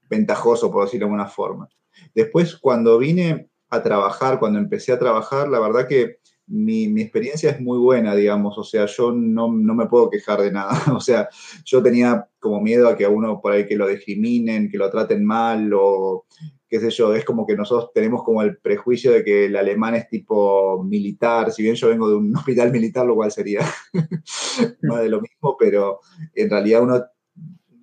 ventajoso, 0.10 0.72
por 0.72 0.86
decirlo 0.86 1.06
de 1.06 1.12
alguna 1.12 1.30
forma. 1.30 1.70
Después, 2.16 2.56
cuando 2.56 2.98
vine 2.98 3.50
a 3.70 3.84
trabajar, 3.84 4.40
cuando 4.40 4.60
empecé 4.60 4.92
a 4.92 5.00
trabajar, 5.00 5.50
la 5.50 5.60
verdad 5.60 5.88
que 5.88 6.20
mi, 6.48 7.02
experiencia 7.02 7.52
es 7.52 7.62
muy 7.62 7.78
buena, 7.78 8.16
digamos, 8.16 8.58
o 8.58 8.64
sea, 8.64 8.86
yo 8.86 9.12
no, 9.12 9.50
me 9.50 9.86
puedo 9.88 10.10
quejar 10.10 10.42
de 10.42 10.52
nada, 10.52 10.72
o 10.96 11.00
sea, 11.00 11.30
yo 11.66 11.82
tenía 11.82 12.28
como 12.40 12.62
miedo 12.62 12.88
a 12.88 12.98
que 12.98 13.06
a 13.06 13.10
uno 13.10 13.40
por 13.42 13.54
ahí 13.54 13.66
que 13.66 13.76
lo 13.76 13.88
discriminen, 13.88 14.70
que 14.70 14.78
lo 14.78 14.90
traten 14.90 15.24
mal 15.24 15.72
o 15.74 16.26
qué 16.68 16.80
sé 16.80 16.90
yo, 16.90 17.14
es 17.14 17.24
como 17.24 17.46
que 17.46 17.56
nosotros 17.56 17.92
tenemos 17.94 18.24
como 18.24 18.42
el 18.42 18.58
prejuicio 18.58 19.12
de 19.12 19.24
que 19.24 19.46
el 19.46 19.56
alemán 19.56 19.96
es 19.96 20.10
tipo 20.10 20.84
militar, 20.84 21.52
si 21.52 21.64
bien 21.64 21.76
yo 21.76 21.90
vengo 21.90 22.10
de 22.10 22.16
un 22.16 22.36
hospital 22.36 22.72
militar, 22.72 23.06
lo 23.06 23.16
cual 23.16 23.32
sería 23.32 23.62
más 24.84 25.02
de 25.02 25.10
lo 25.10 25.22
mismo, 25.22 25.56
pero 25.58 26.00
en 26.34 26.50
realidad 26.50 26.82
uno, 26.82 27.04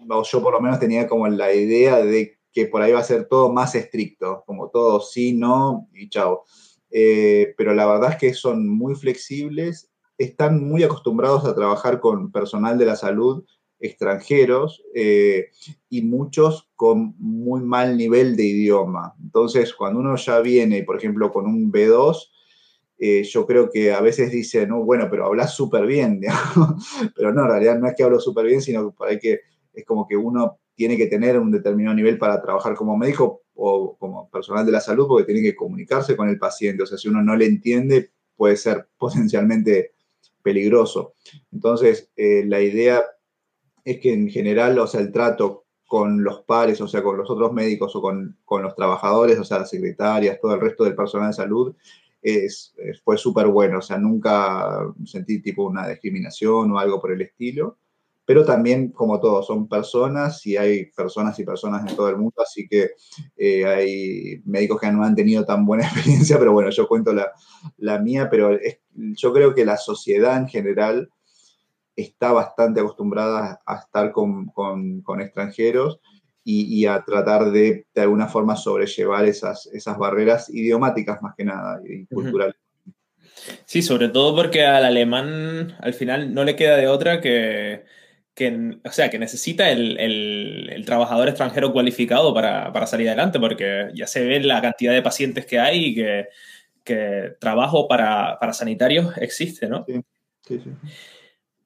o 0.09 0.23
yo 0.25 0.42
por 0.42 0.53
lo 0.53 0.61
menos 0.61 0.79
tenía 0.79 1.07
como 1.07 1.29
la 1.29 1.55
idea 1.55 1.99
de 1.99 2.40
que 2.53 2.66
por 2.66 2.83
ahí 2.83 2.92
va 2.92 2.99
a 2.99 3.05
ser 3.05 3.27
todo 3.29 3.53
más 3.53 3.75
estricto, 3.75 4.42
como 4.44 4.70
todo 4.70 5.01
sí, 5.01 5.35
no 5.35 5.88
y 5.94 6.09
chao. 6.09 6.44
Eh, 6.90 7.55
pero 7.57 7.74
la 7.74 7.87
verdad 7.87 8.12
es 8.12 8.16
que 8.16 8.35
son 8.35 8.68
muy 8.68 8.94
flexibles, 8.94 9.90
están 10.18 10.62
muy 10.62 10.83
acostumbrados 10.83 11.44
a 11.44 11.55
trabajar 11.55 12.00
con 12.00 12.31
personal 12.33 12.79
de 12.79 12.87
la 12.87 12.96
salud 12.96 13.44
extranjeros 13.81 14.83
eh, 14.94 15.48
y 15.88 16.03
muchos 16.03 16.68
con 16.76 17.14
muy 17.18 17.62
mal 17.62 17.96
nivel 17.96 18.37
de 18.37 18.44
idioma. 18.44 19.14
Entonces, 19.22 19.74
cuando 19.74 20.00
uno 20.00 20.16
ya 20.16 20.40
viene, 20.40 20.85
por 20.85 20.96
ejemplo, 20.98 21.33
con 21.33 21.46
un 21.46 21.72
B2, 21.72 22.31
eh, 22.98 23.22
yo 23.24 23.46
creo 23.46 23.70
que 23.70 23.92
a 23.92 24.03
veces 24.03 24.31
dice, 24.31 24.66
no, 24.66 24.85
bueno, 24.85 25.09
pero 25.11 25.24
hablas 25.26 25.55
súper 25.55 25.87
bien, 25.87 26.20
pero 27.16 27.33
no, 27.33 27.42
en 27.42 27.48
realidad 27.48 27.79
no 27.79 27.88
es 27.88 27.94
que 27.96 28.03
hablo 28.03 28.20
súper 28.20 28.44
bien, 28.44 28.61
sino 28.61 28.94
que 28.94 29.18
que 29.18 29.40
es 29.72 29.85
como 29.87 30.07
que 30.07 30.16
uno 30.16 30.60
tiene 30.81 30.97
que 30.97 31.09
tener 31.09 31.38
un 31.38 31.51
determinado 31.51 31.95
nivel 31.95 32.16
para 32.16 32.40
trabajar 32.40 32.75
como 32.75 32.97
médico 32.97 33.43
o 33.53 33.99
como 33.99 34.31
personal 34.31 34.64
de 34.64 34.73
la 34.73 34.81
salud 34.81 35.07
porque 35.07 35.27
tiene 35.27 35.43
que 35.43 35.55
comunicarse 35.55 36.16
con 36.16 36.31
el 36.31 36.38
paciente. 36.38 36.85
O 36.85 36.87
sea, 36.87 36.97
si 36.97 37.07
uno 37.07 37.21
no 37.23 37.37
le 37.37 37.45
entiende, 37.45 38.12
puede 38.35 38.57
ser 38.57 38.88
potencialmente 38.99 39.93
peligroso. 40.43 41.16
Entonces, 41.53 42.11
eh, 42.16 42.45
la 42.47 42.62
idea 42.62 43.05
es 43.85 44.01
que 44.01 44.14
en 44.14 44.31
general, 44.31 44.79
o 44.79 44.87
sea, 44.87 45.03
el 45.03 45.12
trato 45.12 45.66
con 45.87 46.25
los 46.25 46.45
pares, 46.45 46.81
o 46.81 46.88
sea, 46.88 47.03
con 47.03 47.19
los 47.19 47.29
otros 47.29 47.53
médicos 47.53 47.95
o 47.95 48.01
con, 48.01 48.38
los 48.49 48.75
trabajadores, 48.75 49.38
o 49.38 49.45
sea, 49.45 49.59
las 49.59 49.69
secretarias, 49.69 50.38
todo 50.40 50.55
el 50.55 50.62
resto 50.62 50.85
del 50.85 50.97
personal 50.97 51.29
de 51.29 51.35
salud, 51.35 51.77
es, 52.23 52.75
fue 53.05 53.19
súper 53.19 53.49
bueno. 53.49 53.81
O 53.81 53.83
sea, 53.83 53.99
nunca 53.99 54.81
sentí 55.05 55.43
tipo 55.43 55.64
una 55.66 55.87
discriminación 55.87 56.73
o 56.73 56.79
algo 56.79 57.03
por 57.03 57.12
el 57.12 57.21
estilo 57.21 57.77
pero 58.31 58.45
también, 58.45 58.93
como 58.93 59.19
todo, 59.19 59.43
son 59.43 59.66
personas 59.66 60.47
y 60.47 60.57
hay 60.57 60.87
personas 60.93 61.37
y 61.40 61.45
personas 61.45 61.90
en 61.90 61.97
todo 61.97 62.09
el 62.11 62.16
mundo, 62.16 62.40
así 62.40 62.69
que 62.69 62.90
eh, 63.37 63.66
hay 63.66 64.40
médicos 64.45 64.81
que 64.81 64.93
no 64.93 65.03
han 65.03 65.16
tenido 65.16 65.45
tan 65.45 65.66
buena 65.66 65.83
experiencia, 65.93 66.38
pero 66.38 66.53
bueno, 66.53 66.71
yo 66.71 66.87
cuento 66.87 67.12
la, 67.12 67.99
mía, 67.99 68.29
pero 68.31 68.57
yo 68.95 69.33
creo 69.33 69.53
que 69.53 69.64
la 69.64 69.77
sociedad 69.77 70.37
en 70.37 70.47
general 70.47 71.11
está 71.97 72.31
bastante 72.31 72.79
acostumbrada 72.79 73.59
a 73.66 73.79
estar 73.79 74.12
con, 74.12 74.53
extranjeros 75.21 75.99
y, 76.45 76.87
a 76.87 77.03
tratar 77.03 77.51
de, 77.51 77.85
de 77.93 78.01
alguna 78.01 78.29
forma, 78.29 78.55
sobrellevar 78.55 79.25
esas, 79.25 79.66
esas 79.73 79.99
barreras 79.99 80.49
idiomáticas 80.51 81.21
más 81.21 81.35
que 81.37 81.47
nada 81.47 81.81
y 81.85 82.07
culturales. 82.07 82.55
Sí, 83.64 83.83
sobre 83.83 84.09
todo 84.09 84.37
porque 84.37 84.64
al 84.64 84.85
alemán 84.85 85.77
al 85.81 85.95
final 85.95 86.33
no 86.33 86.45
le 86.45 86.55
queda 86.55 86.77
de 86.77 86.87
otra 86.87 87.21
que 87.21 87.99
que, 88.35 88.79
o 88.85 88.93
sea, 88.93 89.11
que 89.11 89.19
necesita 89.19 89.71
el, 89.71 89.99
el, 89.99 90.85
trabajador 90.87 91.29
extranjero 91.29 91.73
cualificado 91.73 92.33
para, 92.33 92.73
para, 92.73 92.87
salir 92.87 93.09
adelante, 93.09 93.38
porque 93.38 93.90
ya 93.95 94.07
se 94.07 94.25
ve 94.25 94.40
la 94.40 94.62
cantidad 94.62 94.93
de 94.93 95.03
pacientes 95.03 95.47
que 95.47 95.59
hay 95.59 95.87
y 95.87 95.95
que, 95.95 96.29
que 96.85 97.35
trabajo 97.38 97.87
para, 97.88 98.38
para, 98.38 98.53
sanitarios 98.53 99.16
existe, 99.19 99.69
¿no? 99.69 99.85
Sí, 99.87 100.01
sí, 100.47 100.61
sí. 100.64 100.71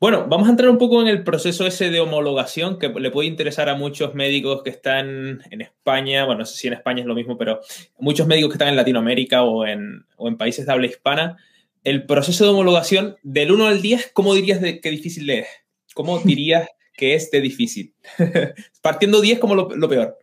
Bueno, 0.01 0.27
vamos 0.29 0.49
a 0.49 0.51
entrar 0.51 0.69
un 0.69 0.77
poco 0.77 1.01
en 1.01 1.09
el 1.09 1.25
proceso 1.25 1.67
ese 1.67 1.91
de 1.91 2.01
homologación 2.01 2.79
que 2.79 2.89
le 2.89 3.11
puede 3.11 3.29
interesar 3.29 3.71
a 3.71 3.75
muchos 3.75 4.15
médicos 4.15 4.63
que 4.63 4.69
están 4.69 5.41
en 5.51 5.61
España, 5.63 6.27
bueno, 6.27 6.41
no 6.41 6.45
sé 6.45 6.59
si 6.59 6.67
en 6.67 6.75
España 6.75 7.01
es 7.01 7.07
lo 7.07 7.15
mismo, 7.15 7.39
pero 7.39 7.61
muchos 7.99 8.27
médicos 8.27 8.51
que 8.51 8.57
están 8.57 8.69
en 8.69 8.77
Latinoamérica 8.77 9.45
o 9.45 9.65
en, 9.65 10.05
o 10.17 10.29
en 10.29 10.37
países 10.37 10.67
de 10.67 10.73
habla 10.73 10.89
hispana. 10.89 11.39
El 11.85 12.05
proceso 12.05 12.45
de 12.45 12.51
homologación 12.51 13.17
del 13.23 13.53
1 13.53 13.67
al 13.67 13.81
10, 13.81 14.11
¿cómo 14.13 14.35
dirías 14.35 14.61
de 14.61 14.81
qué 14.81 14.91
difícil 14.91 15.31
es? 15.31 15.47
¿Cómo 15.95 16.19
dirías 16.19 16.69
que 16.97 17.15
es 17.15 17.31
de 17.31 17.41
difícil? 17.41 17.95
Partiendo 18.83 19.21
10 19.21 19.39
como 19.39 19.55
lo, 19.55 19.89
peor. 19.89 20.19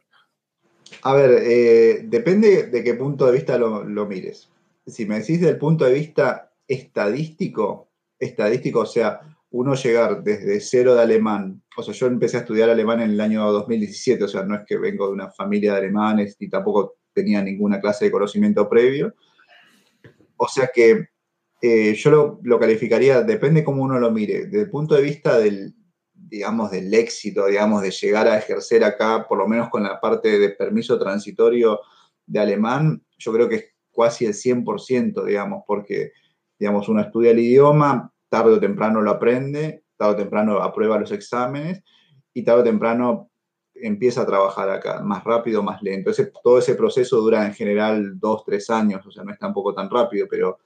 A 1.04 1.14
ver, 1.14 1.44
eh, 1.44 2.02
depende 2.04 2.64
de 2.64 2.84
qué 2.84 2.94
punto 2.94 3.26
de 3.26 3.32
vista 3.32 3.58
lo, 3.58 4.06
mires. 4.06 4.50
si 4.86 5.06
me 5.06 5.20
decís 5.20 5.40
desde 5.40 5.54
el 5.54 5.58
punto 5.58 5.86
de 5.86 5.94
vista 5.94 6.52
estadístico, 6.68 7.90
estadístico, 8.20 8.82
o 8.82 8.86
sea, 8.86 9.22
uno 9.52 9.76
llegar 9.76 10.24
desde 10.24 10.60
cero 10.62 10.96
de 10.96 11.02
alemán, 11.02 11.62
o 11.76 11.84
sea, 11.84 11.94
yo 11.94 12.08
empecé 12.08 12.38
a 12.38 12.40
estudiar 12.42 12.70
alemán 12.70 13.02
en 13.02 13.12
el 13.12 13.22
año 13.22 13.52
2017, 13.52 14.24
o 14.24 14.28
sea, 14.28 14.44
no 14.44 14.56
es 14.56 14.62
que 14.66 14.78
vengo 14.78 15.08
de 15.08 15.14
una 15.14 15.32
familia 15.32 15.74
de 15.74 15.80
alemanes 15.80 16.36
y 16.40 16.50
tampoco 16.50 16.98
tenía 17.14 17.42
ninguna 17.42 17.80
clase 17.80 18.06
de 18.06 18.12
conocimiento 18.12 18.70
previo. 18.70 19.14
O 20.38 20.48
sea 20.48 20.70
que 20.74 21.08
eh, 21.62 21.93
yo 21.93 22.39
lo, 22.41 22.60
calificaría, 22.60 23.21
depende 23.21 23.63
cómo 23.63 23.84
uno 23.84 24.00
lo 24.00 24.12
mire, 24.12 24.45
desde 24.45 24.62
el 24.62 24.69
punto 24.69 24.95
de 24.95 25.04
vista 25.04 25.38
del, 25.38 25.76
digamos, 26.13 26.71
del 26.71 26.91
éxito, 26.93 27.45
digamos, 27.45 27.84
de 27.84 27.91
llegar 27.91 28.28
a 28.28 28.38
ejercer 28.38 28.84
acá, 28.84 29.28
por 29.28 29.38
lo 29.38 29.47
menos 29.47 29.69
con 29.69 29.84
la 29.84 30.02
parte 30.02 30.39
de 30.39 30.50
permiso 30.50 30.97
transitorio 30.97 31.80
de 32.26 32.39
alemán, 32.39 33.04
yo 33.17 33.32
creo 33.32 33.47
que 33.47 33.56
es 33.56 33.65
casi 33.95 34.26
el 34.26 34.34
100%, 34.34 35.24
digamos, 35.24 35.63
porque, 35.67 36.13
digamos, 36.58 36.89
uno 36.89 37.02
estudia 37.02 37.32
el 37.32 37.39
idioma, 37.39 38.12
tarde 38.28 38.54
o 38.54 38.60
temprano 38.60 39.02
lo 39.02 39.12
aprende, 39.12 39.84
tarde 39.97 40.13
o 40.13 40.17
temprano 40.17 40.58
aprueba 40.63 41.00
los 41.00 41.12
exámenes 41.12 41.84
y 42.34 42.43
tarde 42.43 42.62
o 42.62 42.63
temprano 42.63 43.30
empieza 43.76 44.21
a 44.21 44.26
trabajar 44.26 44.69
acá, 44.69 45.02
más 45.02 45.24
rápido, 45.24 45.62
más 45.62 45.84
lento. 45.84 46.12
todo 46.43 46.58
ese 46.58 46.74
proceso 46.76 47.17
dura 47.17 47.45
en 47.45 47.54
general 47.54 48.19
dos, 48.19 48.43
tres 48.45 48.69
años, 48.69 49.06
o 49.06 49.12
sea, 49.12 49.24
no 49.24 49.32
es 49.32 49.39
tampoco 49.39 49.74
tan 49.76 49.89
rápido, 49.89 50.28
pero 50.30 50.58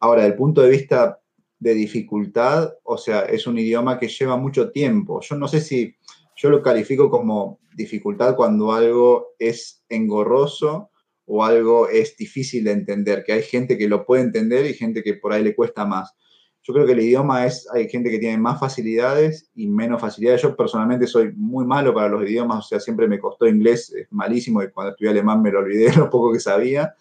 ahora, 0.00 0.22
desde 0.22 0.32
el 0.32 0.38
punto 0.38 0.62
de 0.62 0.70
vista 0.70 1.20
de 1.58 1.74
dificultad, 1.74 2.74
o 2.84 2.96
sea, 2.96 3.20
es 3.22 3.46
un 3.46 3.58
idioma 3.58 3.98
que 3.98 4.08
lleva 4.08 4.36
mucho 4.36 4.70
tiempo. 4.70 5.20
Yo 5.20 5.36
no 5.36 5.48
sé 5.48 5.60
si 5.60 5.96
yo 6.36 6.50
lo 6.50 6.62
califico 6.62 7.10
como 7.10 7.58
dificultad 7.74 8.36
cuando 8.36 8.72
algo 8.72 9.34
es 9.38 9.84
engorroso 9.88 10.90
o 11.26 11.44
algo 11.44 11.88
es 11.88 12.16
difícil 12.16 12.64
de 12.64 12.72
entender, 12.72 13.24
que 13.24 13.32
hay 13.32 13.42
gente 13.42 13.76
que 13.76 13.88
lo 13.88 14.06
puede 14.06 14.22
entender 14.22 14.66
y 14.66 14.74
gente 14.74 15.02
que 15.02 15.14
por 15.14 15.32
ahí 15.32 15.42
le 15.42 15.54
cuesta 15.54 15.84
más. 15.84 16.14
Yo 16.62 16.74
creo 16.74 16.86
que 16.86 16.92
el 16.92 17.00
idioma 17.00 17.46
es, 17.46 17.66
hay 17.72 17.88
gente 17.88 18.10
que 18.10 18.18
tiene 18.18 18.36
más 18.38 18.60
facilidades 18.60 19.50
y 19.54 19.68
menos 19.68 20.00
facilidades. 20.00 20.42
Yo 20.42 20.54
personalmente 20.54 21.06
soy 21.06 21.32
muy 21.34 21.64
malo 21.64 21.94
para 21.94 22.08
los 22.08 22.22
idiomas, 22.22 22.58
o 22.58 22.68
sea, 22.68 22.78
siempre 22.78 23.08
me 23.08 23.18
costó 23.18 23.46
inglés, 23.46 23.92
es 23.94 24.06
malísimo, 24.10 24.62
y 24.62 24.70
cuando 24.70 24.90
estudié 24.90 25.10
alemán 25.10 25.42
me 25.42 25.50
lo 25.50 25.60
olvidé 25.60 25.94
lo 25.96 26.10
poco 26.10 26.32
que 26.32 26.40
sabía. 26.40 26.94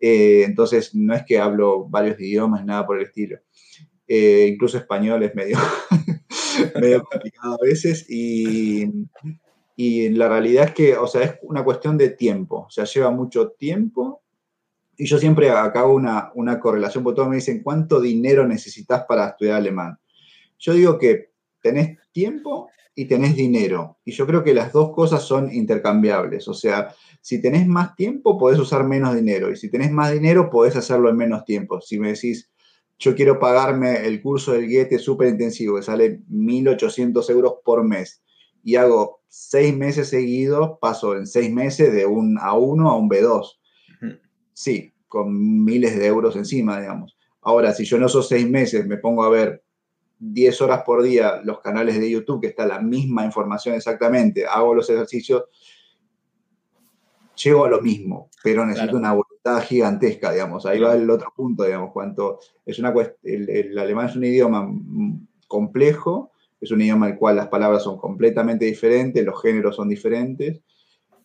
Eh, 0.00 0.44
entonces, 0.44 0.94
no 0.94 1.14
es 1.14 1.24
que 1.24 1.38
hablo 1.38 1.86
varios 1.88 2.20
idiomas, 2.20 2.64
nada 2.64 2.86
por 2.86 2.98
el 2.98 3.06
estilo. 3.06 3.38
Eh, 4.06 4.48
incluso 4.52 4.78
español 4.78 5.22
es 5.22 5.34
medio, 5.34 5.58
complicado 7.10 7.54
a 7.54 7.66
veces 7.66 8.06
y, 8.08 8.88
y 9.74 10.08
la 10.10 10.28
realidad 10.28 10.66
es 10.66 10.70
que, 10.72 10.96
o 10.96 11.06
sea, 11.06 11.22
es 11.22 11.34
una 11.42 11.64
cuestión 11.64 11.98
de 11.98 12.10
tiempo, 12.10 12.66
o 12.68 12.70
sea, 12.70 12.84
lleva 12.84 13.10
mucho 13.10 13.50
tiempo 13.50 14.22
y 14.96 15.06
yo 15.06 15.18
siempre 15.18 15.50
acabo 15.50 15.94
una, 15.94 16.30
una 16.34 16.58
correlación, 16.58 17.04
porque 17.04 17.16
todos 17.16 17.28
me 17.28 17.36
dicen, 17.36 17.62
¿cuánto 17.62 18.00
dinero 18.00 18.46
necesitas 18.46 19.04
para 19.04 19.28
estudiar 19.28 19.56
alemán? 19.56 19.98
Yo 20.58 20.72
digo 20.72 20.98
que 20.98 21.32
tenés 21.66 21.98
tiempo 22.12 22.68
y 22.94 23.06
tenés 23.06 23.34
dinero. 23.34 23.98
Y 24.04 24.12
yo 24.12 24.26
creo 24.26 24.44
que 24.44 24.54
las 24.54 24.72
dos 24.72 24.94
cosas 24.94 25.22
son 25.22 25.52
intercambiables. 25.52 26.46
O 26.48 26.54
sea, 26.54 26.94
si 27.20 27.42
tenés 27.42 27.66
más 27.66 27.96
tiempo, 27.96 28.38
podés 28.38 28.58
usar 28.60 28.84
menos 28.84 29.16
dinero. 29.16 29.50
Y 29.50 29.56
si 29.56 29.68
tenés 29.68 29.90
más 29.90 30.12
dinero, 30.12 30.48
podés 30.48 30.76
hacerlo 30.76 31.10
en 31.10 31.16
menos 31.16 31.44
tiempo. 31.44 31.80
Si 31.80 31.98
me 31.98 32.12
decís, 32.12 32.50
yo 32.98 33.14
quiero 33.14 33.38
pagarme 33.38 34.06
el 34.06 34.22
curso 34.22 34.52
del 34.52 34.66
Goethe 34.66 34.98
súper 34.98 35.28
intensivo, 35.28 35.76
que 35.76 35.82
sale 35.82 36.20
1.800 36.30 37.28
euros 37.30 37.54
por 37.64 37.84
mes, 37.84 38.22
y 38.62 38.76
hago 38.76 39.20
seis 39.28 39.76
meses 39.76 40.08
seguidos, 40.08 40.78
paso 40.80 41.16
en 41.16 41.26
seis 41.26 41.52
meses 41.52 41.92
de 41.92 42.06
un 42.06 42.36
A1 42.36 42.88
a 42.88 42.96
un 42.96 43.10
B2. 43.10 43.58
Sí, 44.54 44.94
con 45.08 45.64
miles 45.64 45.98
de 45.98 46.06
euros 46.06 46.36
encima, 46.36 46.80
digamos. 46.80 47.18
Ahora, 47.42 47.74
si 47.74 47.84
yo 47.84 47.98
en 47.98 48.04
esos 48.04 48.28
seis 48.28 48.48
meses 48.48 48.86
me 48.86 48.96
pongo 48.96 49.24
a 49.24 49.28
ver 49.28 49.62
10 50.18 50.62
horas 50.62 50.82
por 50.84 51.02
día 51.02 51.40
los 51.44 51.60
canales 51.60 51.98
de 51.98 52.10
YouTube, 52.10 52.40
que 52.40 52.48
está 52.48 52.66
la 52.66 52.80
misma 52.80 53.24
información 53.24 53.74
exactamente, 53.74 54.46
hago 54.46 54.74
los 54.74 54.88
ejercicios, 54.88 55.44
llego 57.42 57.64
a 57.64 57.70
lo 57.70 57.80
mismo, 57.82 58.30
pero 58.42 58.64
necesito 58.64 58.96
una 58.96 59.12
voluntad 59.12 59.62
gigantesca, 59.62 60.32
digamos. 60.32 60.64
Ahí 60.66 60.80
va 60.80 60.94
el 60.94 61.08
otro 61.10 61.32
punto, 61.36 61.64
digamos, 61.64 61.92
cuanto 61.92 62.38
es 62.64 62.78
una 62.78 62.94
el, 63.22 63.50
el, 63.50 63.78
alemán 63.78 64.08
es 64.08 64.16
un 64.16 64.24
idioma 64.24 64.70
complejo, 65.46 66.32
es 66.60 66.70
un 66.70 66.80
idioma 66.80 67.06
en 67.06 67.12
el 67.12 67.18
cual 67.18 67.36
las 67.36 67.48
palabras 67.48 67.82
son 67.82 67.98
completamente 67.98 68.64
diferentes, 68.64 69.24
los 69.24 69.40
géneros 69.42 69.76
son 69.76 69.88
diferentes, 69.88 70.62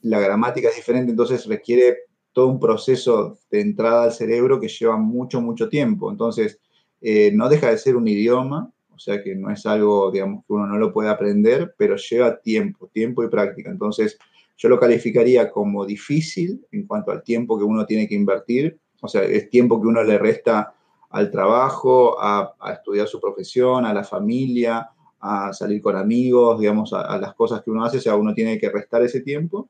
la 0.01 0.19
gramática 0.19 0.69
es 0.69 0.75
diferente, 0.75 1.12
entonces 1.12 1.45
requiere 1.45 1.97
todo 2.34 2.47
un 2.47 2.60
proceso 2.60 3.38
de 3.49 3.62
entrada 3.62 4.04
al 4.04 4.13
cerebro 4.13 4.60
que 4.60 4.67
lleva 4.67 4.97
mucho, 4.97 5.41
mucho 5.41 5.69
tiempo. 5.69 6.12
Entonces, 6.12 6.60
eh, 7.01 7.32
no 7.34 7.49
deja 7.49 7.69
de 7.69 7.77
ser 7.77 7.95
un 7.95 8.08
idioma, 8.08 8.71
o 8.93 8.99
sea 8.99 9.23
que 9.23 9.36
no 9.36 9.49
es 9.49 9.65
algo, 9.65 10.12
digamos, 10.12 10.45
que 10.45 10.54
uno 10.54 10.67
no 10.67 10.77
lo 10.77 10.93
puede 10.93 11.10
aprender, 11.10 11.73
pero 11.77 11.95
lleva 11.95 12.39
tiempo, 12.39 12.88
tiempo 12.88 13.23
y 13.23 13.30
práctica. 13.30 13.71
Entonces, 13.71 14.17
yo 14.58 14.69
lo 14.69 14.80
calificaría 14.80 15.49
como 15.49 15.86
difícil 15.86 16.65
en 16.71 16.86
cuanto 16.86 17.12
al 17.12 17.23
tiempo 17.23 17.58
que 17.58 17.63
uno 17.63 17.86
tiene 17.86 18.08
que 18.08 18.15
invertir, 18.15 18.77
o 19.01 19.08
sea, 19.08 19.23
es 19.23 19.49
tiempo 19.49 19.82
que 19.82 19.88
uno 19.88 20.04
le 20.04 20.17
resta 20.17 20.73
al 21.10 21.32
trabajo, 21.32 22.15
a, 22.21 22.54
estudiar 22.73 23.08
su 23.08 23.19
profesión, 23.19 23.86
a 23.86 23.93
la 23.93 24.04
familia, 24.04 24.89
a 25.19 25.51
salir 25.51 25.82
con 25.82 25.95
amigos, 25.95 26.60
digamos, 26.60 26.93
a, 26.93 27.17
las 27.17 27.34
cosas 27.34 27.62
que 27.63 27.71
uno 27.71 27.84
hace, 27.84 27.97
o 27.97 28.01
sea, 28.01 28.15
uno 28.15 28.34
tiene 28.34 28.60
que 28.60 28.69
restar 28.69 29.01
ese 29.01 29.21
tiempo, 29.21 29.69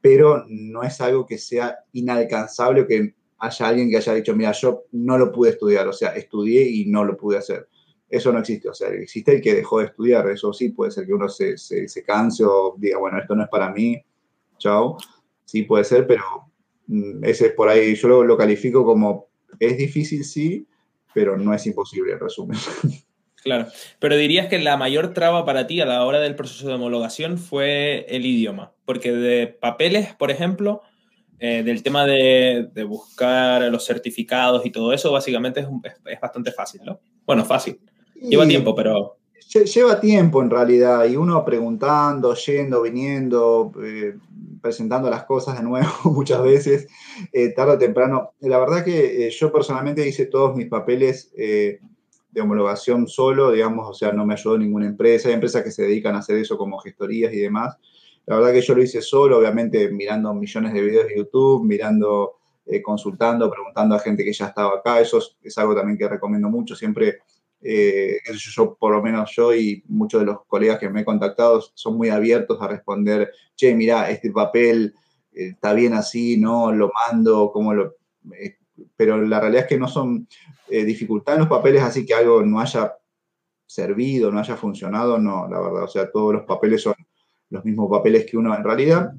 pero 0.00 0.44
no 0.48 0.82
es 0.82 1.00
algo 1.00 1.26
que 1.26 1.38
sea 1.38 1.76
inalcanzable 1.92 2.82
o 2.82 2.86
que 2.86 3.14
haya 3.38 3.68
alguien 3.68 3.90
que 3.90 3.98
haya 3.98 4.14
dicho, 4.14 4.34
mira, 4.34 4.52
yo 4.52 4.84
no 4.92 5.18
lo 5.18 5.30
pude 5.30 5.50
estudiar, 5.50 5.86
o 5.88 5.92
sea, 5.92 6.16
estudié 6.16 6.68
y 6.68 6.86
no 6.86 7.04
lo 7.04 7.16
pude 7.16 7.38
hacer. 7.38 7.68
Eso 8.08 8.32
no 8.32 8.38
existe, 8.38 8.68
o 8.68 8.74
sea, 8.74 8.88
existe 8.88 9.34
el 9.34 9.40
que 9.40 9.54
dejó 9.54 9.80
de 9.80 9.86
estudiar, 9.86 10.28
eso 10.28 10.52
sí, 10.52 10.68
puede 10.68 10.92
ser 10.92 11.06
que 11.06 11.12
uno 11.12 11.28
se, 11.28 11.58
se, 11.58 12.02
canse 12.04 12.44
o 12.44 12.76
diga, 12.78 12.98
bueno, 12.98 13.18
esto 13.18 13.34
no 13.34 13.42
es 13.42 13.48
para 13.48 13.72
mí, 13.72 14.00
chao, 14.58 14.96
sí 15.44 15.62
puede 15.62 15.82
ser, 15.82 16.06
pero 16.06 16.22
mm, 16.86 17.24
ese 17.24 17.46
es 17.46 17.52
por 17.52 17.68
ahí, 17.68 17.96
yo 17.96 18.08
lo, 18.08 18.22
lo 18.22 18.36
califico 18.36 18.84
como, 18.84 19.26
es 19.58 19.76
difícil, 19.76 20.24
sí, 20.24 20.66
pero 21.12 21.36
no 21.36 21.52
es 21.52 21.66
imposible, 21.66 22.12
en 22.12 22.20
resumen. 22.20 22.58
Claro, 23.42 23.68
pero 24.00 24.16
dirías 24.16 24.48
que 24.48 24.58
la 24.58 24.76
mayor 24.76 25.14
traba 25.14 25.44
para 25.44 25.68
ti 25.68 25.80
a 25.80 25.86
la 25.86 26.04
hora 26.04 26.18
del 26.18 26.34
proceso 26.34 26.66
de 26.66 26.74
homologación 26.74 27.38
fue 27.38 28.04
el 28.08 28.26
idioma, 28.26 28.72
porque 28.84 29.12
de 29.12 29.46
papeles, 29.46 30.12
por 30.16 30.32
ejemplo, 30.32 30.82
eh, 31.38 31.62
del 31.62 31.84
tema 31.84 32.04
de, 32.06 32.68
buscar 32.88 33.62
los 33.70 33.86
certificados 33.86 34.66
y 34.66 34.70
todo 34.70 34.92
eso, 34.92 35.12
básicamente 35.12 35.60
es, 35.60 35.68
es, 36.06 36.20
bastante 36.20 36.50
fácil, 36.50 36.80
¿no? 36.84 36.98
Bueno, 37.24 37.44
fácil. 37.44 37.78
Lleva 38.22 38.46
tiempo, 38.46 38.74
pero... 38.74 39.16
Lleva 39.74 40.00
tiempo 40.00 40.42
en 40.42 40.50
realidad, 40.50 41.06
y 41.06 41.16
uno 41.16 41.44
preguntando, 41.44 42.34
yendo, 42.34 42.82
viniendo, 42.82 43.72
eh, 43.82 44.16
presentando 44.60 45.08
las 45.08 45.24
cosas 45.24 45.56
de 45.56 45.62
nuevo 45.62 45.88
muchas 46.04 46.42
veces, 46.42 46.88
eh, 47.32 47.50
tarde 47.50 47.74
o 47.74 47.78
temprano. 47.78 48.32
La 48.40 48.58
verdad 48.58 48.84
que 48.84 49.30
yo 49.30 49.52
personalmente 49.52 50.06
hice 50.06 50.26
todos 50.26 50.56
mis 50.56 50.68
papeles 50.68 51.32
de 52.36 52.42
homologación 52.42 53.08
solo, 53.08 53.52
digamos, 53.52 53.88
o 53.88 53.94
sea, 53.94 54.12
no 54.12 54.26
me 54.26 54.34
ayudó 54.34 54.58
ninguna 54.58 54.86
empresa. 54.86 55.28
Hay 55.28 55.34
empresas 55.34 55.62
que 55.62 55.70
se 55.70 55.84
dedican 55.84 56.14
a 56.14 56.18
hacer 56.18 56.36
eso 56.36 56.58
como 56.58 56.78
gestorías 56.78 57.32
y 57.32 57.38
demás. 57.38 57.78
La 58.26 58.36
verdad 58.36 58.52
que 58.52 58.60
yo 58.60 58.74
lo 58.74 58.82
hice 58.82 59.00
solo, 59.00 59.38
obviamente 59.38 59.88
mirando 59.90 60.34
millones 60.34 60.74
de 60.74 60.82
videos 60.82 61.06
de 61.06 61.16
YouTube, 61.16 61.64
mirando, 61.64 62.34
eh, 62.66 62.82
consultando, 62.82 63.50
preguntando 63.50 63.94
a 63.94 64.00
gente 64.00 64.22
que 64.22 64.34
ya 64.34 64.48
estaba 64.48 64.76
acá. 64.76 65.00
Eso 65.00 65.18
es, 65.42 65.56
algo 65.56 65.74
también 65.74 65.96
que 65.96 66.08
recomiendo 66.08 66.50
mucho. 66.50 66.76
Siempre, 66.76 67.20
eh, 67.62 68.18
por 68.78 68.92
lo 68.92 69.02
menos 69.02 69.32
yo 69.34 69.54
y 69.54 69.82
muchos 69.88 70.20
de 70.20 70.26
los 70.26 70.44
colegas 70.46 70.78
que 70.78 70.88
me 70.88 71.00
he 71.00 71.04
contactado 71.04 71.60
son 71.74 71.96
muy 71.96 72.10
abiertos 72.10 72.60
a 72.60 72.68
responder, 72.68 73.30
che, 73.54 73.74
mira, 73.74 74.10
este 74.10 74.30
papel 74.30 74.94
eh, 75.32 75.48
está 75.48 75.72
bien 75.72 75.94
así, 75.94 76.36
no, 76.36 76.72
lo 76.72 76.90
mando, 77.08 77.50
cómo 77.52 77.74
lo... 77.74 77.96
pero 78.96 79.20
la 79.20 79.40
realidad 79.40 79.64
es 79.64 79.68
que 79.68 79.78
no 79.78 79.88
son 79.88 80.28
dificultades 80.68 81.36
en 81.36 81.48
los 81.48 81.48
papeles 81.48 81.82
así 81.82 82.04
que 82.04 82.12
algo 82.12 82.42
no 82.42 82.60
haya 82.60 82.96
servido, 83.66 84.30
no 84.30 84.38
haya 84.38 84.56
funcionado, 84.56 85.18
no, 85.18 85.48
la 85.48 85.60
verdad. 85.60 85.84
O 85.84 85.88
sea, 85.88 86.10
todos 86.10 86.32
los 86.32 86.44
papeles 86.44 86.82
son 86.82 86.94
los 87.50 87.64
mismos 87.64 87.90
papeles 87.90 88.26
que 88.26 88.36
uno 88.36 88.54
en 88.54 88.64
realidad. 88.64 89.12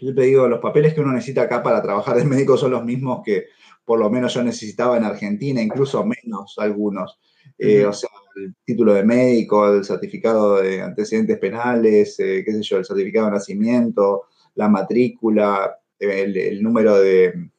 Yo 0.00 0.14
te 0.14 0.22
digo, 0.22 0.48
los 0.48 0.60
papeles 0.60 0.94
que 0.94 1.00
uno 1.00 1.12
necesita 1.12 1.42
acá 1.42 1.62
para 1.62 1.82
trabajar 1.82 2.16
de 2.16 2.24
médico 2.24 2.56
son 2.56 2.72
los 2.72 2.84
mismos 2.84 3.20
que 3.24 3.46
por 3.84 3.98
lo 4.00 4.10
menos 4.10 4.34
yo 4.34 4.42
necesitaba 4.42 4.96
en 4.96 5.04
Argentina, 5.04 5.60
incluso 5.60 6.04
menos 6.04 6.54
algunos. 6.58 7.20
Eh, 7.58 7.84
o 7.84 7.92
sea, 7.92 8.10
el 8.36 8.54
título 8.64 8.94
de 8.94 9.04
médico, 9.04 9.72
el 9.72 9.84
certificado 9.84 10.60
de 10.60 10.82
antecedentes 10.82 11.38
penales, 11.38 12.18
eh, 12.20 12.42
qué 12.44 12.52
sé 12.52 12.62
yo, 12.62 12.76
el 12.78 12.84
certificado 12.84 13.26
de 13.26 13.32
nacimiento, 13.32 14.24
la 14.54 14.68
matrícula, 14.68 15.78
el 15.98 16.62
número 16.62 16.98
de, 16.98 17.50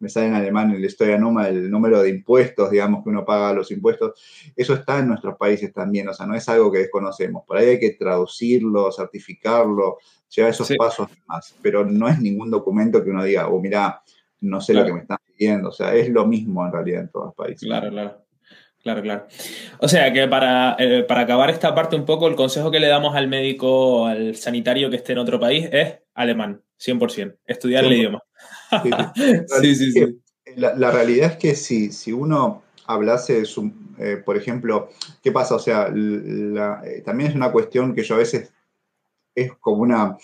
me 0.00 0.08
sale 0.08 0.28
en 0.28 0.34
alemán 0.34 0.70
el 0.70 0.84
historia 0.84 1.18
Numa, 1.18 1.48
el 1.48 1.70
número 1.70 2.02
de 2.02 2.08
impuestos, 2.08 2.70
digamos, 2.70 3.04
que 3.04 3.10
uno 3.10 3.24
paga 3.24 3.52
los 3.52 3.70
impuestos, 3.70 4.52
eso 4.56 4.74
está 4.74 4.98
en 4.98 5.08
nuestros 5.08 5.36
países 5.36 5.72
también, 5.72 6.08
o 6.08 6.14
sea, 6.14 6.26
no 6.26 6.34
es 6.34 6.48
algo 6.48 6.72
que 6.72 6.78
desconocemos. 6.78 7.44
Por 7.46 7.58
ahí 7.58 7.68
hay 7.68 7.78
que 7.78 7.90
traducirlo, 7.90 8.90
certificarlo, 8.90 9.98
llevar 10.34 10.52
esos 10.52 10.72
pasos 10.76 11.08
más, 11.26 11.54
pero 11.60 11.84
no 11.84 12.08
es 12.08 12.18
ningún 12.18 12.50
documento 12.50 13.04
que 13.04 13.10
uno 13.10 13.24
diga, 13.24 13.48
oh, 13.48 13.60
mira, 13.60 14.02
no 14.40 14.60
sé 14.62 14.72
lo 14.72 14.86
que 14.86 14.92
me 14.94 15.00
están 15.00 15.18
viendo. 15.38 15.68
O 15.68 15.72
sea, 15.72 15.94
es 15.94 16.08
lo 16.08 16.26
mismo 16.26 16.64
en 16.64 16.72
realidad 16.72 17.02
en 17.02 17.10
todos 17.10 17.26
los 17.26 17.34
países. 17.34 17.68
Claro, 17.68 17.90
claro. 17.90 18.22
Claro, 18.82 19.02
claro. 19.02 19.26
O 19.78 19.88
sea 19.88 20.12
que 20.12 20.26
para, 20.26 20.76
eh, 20.78 21.04
para 21.06 21.22
acabar 21.22 21.50
esta 21.50 21.74
parte 21.74 21.96
un 21.96 22.06
poco, 22.06 22.28
el 22.28 22.34
consejo 22.34 22.70
que 22.70 22.80
le 22.80 22.88
damos 22.88 23.14
al 23.14 23.28
médico, 23.28 24.06
al 24.06 24.36
sanitario 24.36 24.88
que 24.88 24.96
esté 24.96 25.12
en 25.12 25.18
otro 25.18 25.38
país 25.38 25.68
es 25.70 25.98
alemán, 26.14 26.62
100%, 26.78 27.36
estudiar 27.46 27.84
el 27.84 27.92
idioma. 27.92 28.22
Sí, 29.60 29.74
sí, 29.74 29.92
sí. 29.92 30.20
La, 30.56 30.90
realidad 30.90 31.32
es 31.32 31.36
que 31.36 31.54
si, 31.54 31.92
si 31.92 32.12
uno 32.12 32.62
hablase, 32.86 33.44
su, 33.44 33.70
eh, 33.98 34.16
por 34.24 34.36
ejemplo, 34.36 34.88
¿qué 35.22 35.30
pasa? 35.30 35.54
O 35.54 35.58
sea, 35.58 35.92
eh, 35.94 37.02
también 37.04 37.30
es 37.30 37.36
una 37.36 37.52
cuestión 37.52 37.94
que 37.94 38.02
yo 38.02 38.14
a 38.14 38.18
veces 38.18 38.52
es 39.34 39.52
como 39.60 39.82
una, 39.82 40.16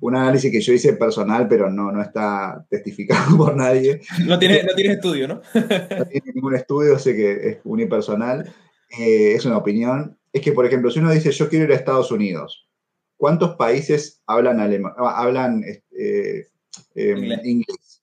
un 0.00 0.16
análisis 0.16 0.50
que 0.50 0.60
yo 0.60 0.72
hice 0.72 0.92
personal, 0.94 1.48
pero 1.48 1.70
no, 1.70 1.90
no 1.90 2.02
está 2.02 2.64
testificado 2.68 3.36
por 3.36 3.56
nadie. 3.56 4.00
No, 4.26 4.38
tiene, 4.38 4.62
no 4.62 4.74
tienes 4.74 4.96
estudio, 4.96 5.28
¿no? 5.28 5.42
no 5.54 6.04
tiene 6.06 6.32
ningún 6.34 6.54
estudio, 6.54 6.98
sé 6.98 7.16
que 7.16 7.32
es 7.48 7.58
unipersonal, 7.64 8.52
eh, 8.98 9.34
es 9.34 9.44
una 9.44 9.58
opinión. 9.58 10.18
Es 10.32 10.42
que, 10.42 10.52
por 10.52 10.66
ejemplo, 10.66 10.90
si 10.90 11.00
uno 11.00 11.10
dice 11.10 11.32
yo 11.32 11.48
quiero 11.48 11.64
ir 11.64 11.72
a 11.72 11.76
Estados 11.76 12.12
Unidos, 12.12 12.68
¿cuántos 13.16 13.56
países 13.56 14.22
hablan, 14.26 14.60
alemán, 14.60 14.92
hablan 14.96 15.64
inglés? 16.94 18.00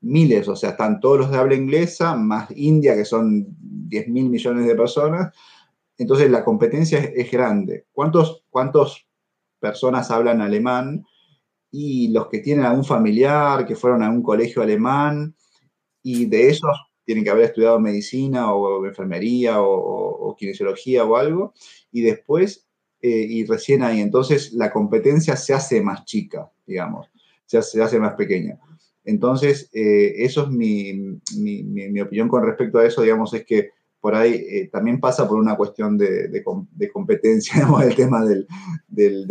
miles, 0.00 0.48
o 0.48 0.56
sea, 0.56 0.70
están 0.70 1.00
todos 1.00 1.18
los 1.18 1.30
de 1.30 1.38
habla 1.38 1.54
inglesa, 1.54 2.14
más 2.14 2.50
India, 2.54 2.94
que 2.94 3.04
son 3.04 3.46
10 3.58 4.08
mil 4.08 4.28
millones 4.28 4.66
de 4.66 4.74
personas. 4.74 5.34
Entonces 5.96 6.30
la 6.30 6.44
competencia 6.44 6.98
es, 6.98 7.30
grande. 7.30 7.86
¿Cuántos, 7.92 8.44
¿Cuántas 8.50 9.06
personas 9.58 10.10
hablan 10.10 10.40
alemán? 10.40 11.04
Y 11.70 12.08
los 12.08 12.28
que 12.28 12.38
tienen 12.38 12.64
algún 12.64 12.84
familiar, 12.84 13.66
que 13.66 13.76
fueron 13.76 14.02
a 14.02 14.10
un 14.10 14.22
colegio 14.22 14.62
alemán, 14.62 15.34
y 16.02 16.26
de 16.26 16.48
esos 16.48 16.70
tienen 17.04 17.24
que 17.24 17.30
haber 17.30 17.44
estudiado 17.44 17.80
medicina 17.80 18.52
o 18.52 18.84
enfermería 18.84 19.60
o, 19.60 20.34
kinesiología 20.38 21.04
o 21.04 21.16
algo, 21.16 21.54
y 21.90 22.02
después, 22.02 22.66
eh, 23.00 23.26
y 23.28 23.44
recién 23.44 23.82
ahí, 23.82 24.00
entonces 24.00 24.52
la 24.52 24.70
competencia 24.70 25.36
se 25.36 25.54
hace 25.54 25.80
más 25.80 26.04
chica, 26.04 26.50
digamos, 26.66 27.10
se 27.46 27.58
hace 27.58 27.98
más 27.98 28.14
pequeña. 28.14 28.58
Entonces, 29.08 29.70
eh, 29.72 30.16
eso 30.18 30.42
es 30.42 30.48
mi, 30.50 31.18
opinión 32.02 32.28
con 32.28 32.44
respecto 32.44 32.78
a 32.78 32.84
eso, 32.84 33.00
digamos, 33.00 33.32
es 33.32 33.46
que 33.46 33.70
por 34.08 34.14
ahí 34.14 34.32
eh, 34.32 34.70
también 34.72 35.00
pasa 35.00 35.28
por 35.28 35.38
una 35.38 35.54
cuestión 35.54 35.98
de, 35.98 36.42
competencia, 36.90 37.52
digamos, 37.56 37.82
el 37.82 37.94
tema 37.94 38.24
de, 38.24 38.46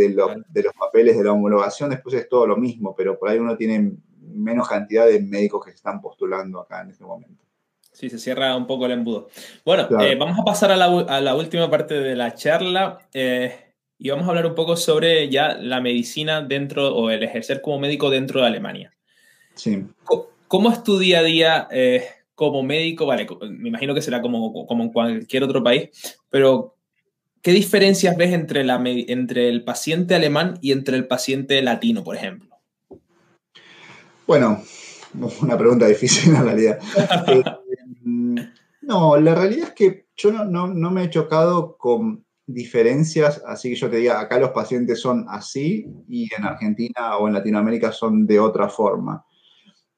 los 0.06 0.74
papeles 0.80 1.18
de 1.18 1.24
la 1.24 1.32
homologación, 1.32 1.90
después 1.90 2.13
es 2.13 2.30
todo 2.30 2.46
lo 2.46 2.58
mismo, 2.58 2.94
pero 2.96 3.18
por 3.18 3.28
ahí 3.30 3.40
uno 3.40 3.58
tiene 3.58 3.94
menos 4.22 4.70
cantidad 4.70 5.08
de 5.08 5.20
médicos 5.20 5.66
que 5.66 5.72
se 5.72 5.78
están 5.78 6.00
postulando 6.00 6.60
acá 6.60 6.82
en 6.84 6.92
este 6.92 7.04
momento. 7.04 7.44
Sí, 7.92 8.08
se 8.12 8.20
cierra 8.20 8.56
un 8.56 8.68
poco 8.68 8.86
el 8.86 8.92
embudo. 8.92 9.30
Bueno, 9.66 9.88
eh, 10.00 10.16
vamos 10.16 10.38
a 10.38 10.44
pasar 10.44 10.70
a 10.70 10.78
la, 10.78 11.36
última 11.36 11.72
parte 11.72 11.96
de 11.96 12.16
la 12.16 12.36
charla 12.36 13.00
y 13.12 14.12
vamos 14.12 14.28
a 14.28 14.30
hablar 14.30 14.46
un 14.46 14.54
poco 14.54 14.78
sobre 14.78 15.28
ya 15.30 15.56
la 15.56 15.82
medicina 15.82 16.44
dentro 16.44 16.96
o 16.96 17.10
el 17.10 17.24
ejercer 17.24 17.63
como 17.63 17.80
médico 17.80 18.12
dentro 18.12 18.42
de 18.42 18.46
Alemania. 18.46 18.94
Sí. 19.56 19.88
¿Cómo 20.48 20.72
es 20.72 20.84
tu 20.84 21.00
día 21.00 21.22
a 21.22 21.24
día 21.24 21.68
eh, 21.72 22.08
como 22.38 22.62
médico? 22.62 23.08
Vale, 23.08 23.28
me 23.50 23.69
imagino 23.69 23.95
que 23.95 24.02
será 24.04 24.21
como, 24.21 24.67
como 24.67 24.84
en 24.84 24.91
cualquier 24.91 25.43
otro 25.43 25.63
país, 25.63 25.89
pero 26.30 26.76
¿qué 27.41 27.52
diferencias 27.52 28.15
ves 28.15 28.32
entre, 28.32 28.63
la, 28.63 28.80
entre 28.86 29.50
el 29.50 29.63
paciente 29.63 30.13
alemán 30.13 30.60
y 30.62 30.71
entre 30.71 30.95
el 30.95 31.08
paciente 31.08 31.60
latino, 31.63 32.04
por 32.04 32.15
ejemplo? 32.15 32.56
Bueno, 34.28 34.62
una 35.41 35.58
pregunta 35.58 35.88
difícil 35.88 36.36
en 36.36 36.43
realidad. 36.43 36.80
Eh, 37.28 37.43
no, 38.82 39.17
la 39.17 39.34
realidad 39.34 39.69
es 39.69 39.73
que 39.73 40.06
yo 40.15 40.32
no, 40.32 40.45
no, 40.45 40.67
no, 40.67 40.91
me 40.91 41.06
he 41.06 41.10
chocado 41.10 41.76
con 41.76 42.23
diferencias, 42.45 43.41
así 43.47 43.71
que 43.71 43.76
yo 43.76 43.89
te 43.89 43.97
diga, 43.97 44.19
acá 44.19 44.38
los 44.38 44.52
pacientes 44.52 45.02
son 45.02 45.26
así 45.28 45.88
y 46.08 46.30
en 46.36 46.45
Argentina 46.45 47.17
o 47.17 47.28
en 47.28 47.34
Latinoamérica 47.34 47.91
son 47.91 48.28
de 48.28 48.39
otra 48.39 48.69
forma. 48.69 49.26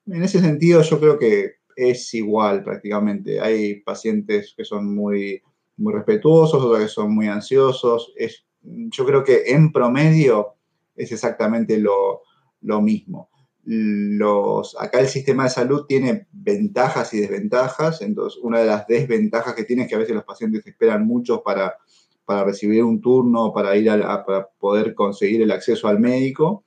En 0.05 0.23
ese 0.23 0.39
sentido, 0.39 0.81
yo 0.81 0.99
creo 1.01 1.19
que 1.19 1.58
es 1.79 2.13
igual 2.13 2.63
prácticamente. 2.63 3.39
Hay 3.39 3.81
pacientes 3.81 4.53
que 4.55 4.65
son 4.65 4.93
muy, 4.95 5.41
muy 5.77 5.93
respetuosos, 5.93 6.63
otros 6.63 6.79
que 6.79 6.87
son 6.87 7.15
muy 7.15 7.27
ansiosos. 7.27 8.13
Es, 8.15 8.45
yo 8.61 9.05
creo 9.05 9.23
que 9.23 9.43
en 9.47 9.71
promedio 9.71 10.55
es 10.95 11.11
exactamente 11.11 11.77
lo, 11.77 12.21
mismo. 12.81 13.29
Los, 13.63 14.75
acá 14.79 14.99
el 14.99 15.07
sistema 15.07 15.43
de 15.43 15.49
salud 15.49 15.85
tiene 15.87 16.27
ventajas 16.31 17.13
y 17.13 17.21
desventajas. 17.21 18.01
Entonces, 18.01 18.39
una 18.43 18.59
de 18.59 18.65
las 18.65 18.85
desventajas 18.87 19.53
que 19.53 19.63
tiene 19.63 19.83
es 19.83 19.89
que 19.89 19.95
a 19.95 19.99
veces 19.99 20.15
los 20.15 20.25
pacientes 20.25 20.65
esperan 20.65 21.05
mucho 21.05 21.41
para, 21.41 21.77
para 22.25 22.43
recibir 22.43 22.83
un 22.83 22.99
turno, 22.99 23.53
para, 23.53 23.75
ir 23.77 23.89
a, 23.89 24.25
para 24.25 24.49
poder 24.59 24.93
conseguir 24.93 25.41
el 25.41 25.51
acceso 25.51 25.87
al 25.87 25.99
médico. 25.99 26.65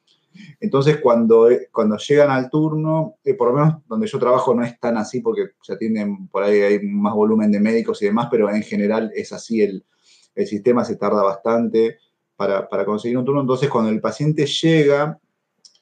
Entonces, 0.60 0.98
cuando, 0.98 1.48
cuando 1.70 1.96
llegan 1.96 2.30
al 2.30 2.50
turno, 2.50 3.16
eh, 3.24 3.34
por 3.34 3.48
lo 3.48 3.54
menos 3.54 3.82
donde 3.86 4.06
yo 4.06 4.18
trabajo 4.18 4.54
no 4.54 4.64
es 4.64 4.78
tan 4.78 4.96
así 4.96 5.20
porque 5.20 5.50
se 5.62 5.74
atienden, 5.74 6.28
por 6.28 6.42
ahí 6.42 6.60
hay 6.60 6.80
más 6.86 7.14
volumen 7.14 7.50
de 7.50 7.60
médicos 7.60 8.02
y 8.02 8.06
demás, 8.06 8.28
pero 8.30 8.50
en 8.50 8.62
general 8.62 9.12
es 9.14 9.32
así, 9.32 9.62
el, 9.62 9.84
sistema 10.46 10.82
se 10.82 10.96
tarda 10.96 11.22
bastante 11.22 11.98
para, 12.36 12.66
conseguir 12.86 13.18
un 13.18 13.24
turno. 13.24 13.42
Entonces, 13.42 13.68
cuando 13.68 13.90
el 13.90 14.00
paciente 14.00 14.46
llega 14.46 15.18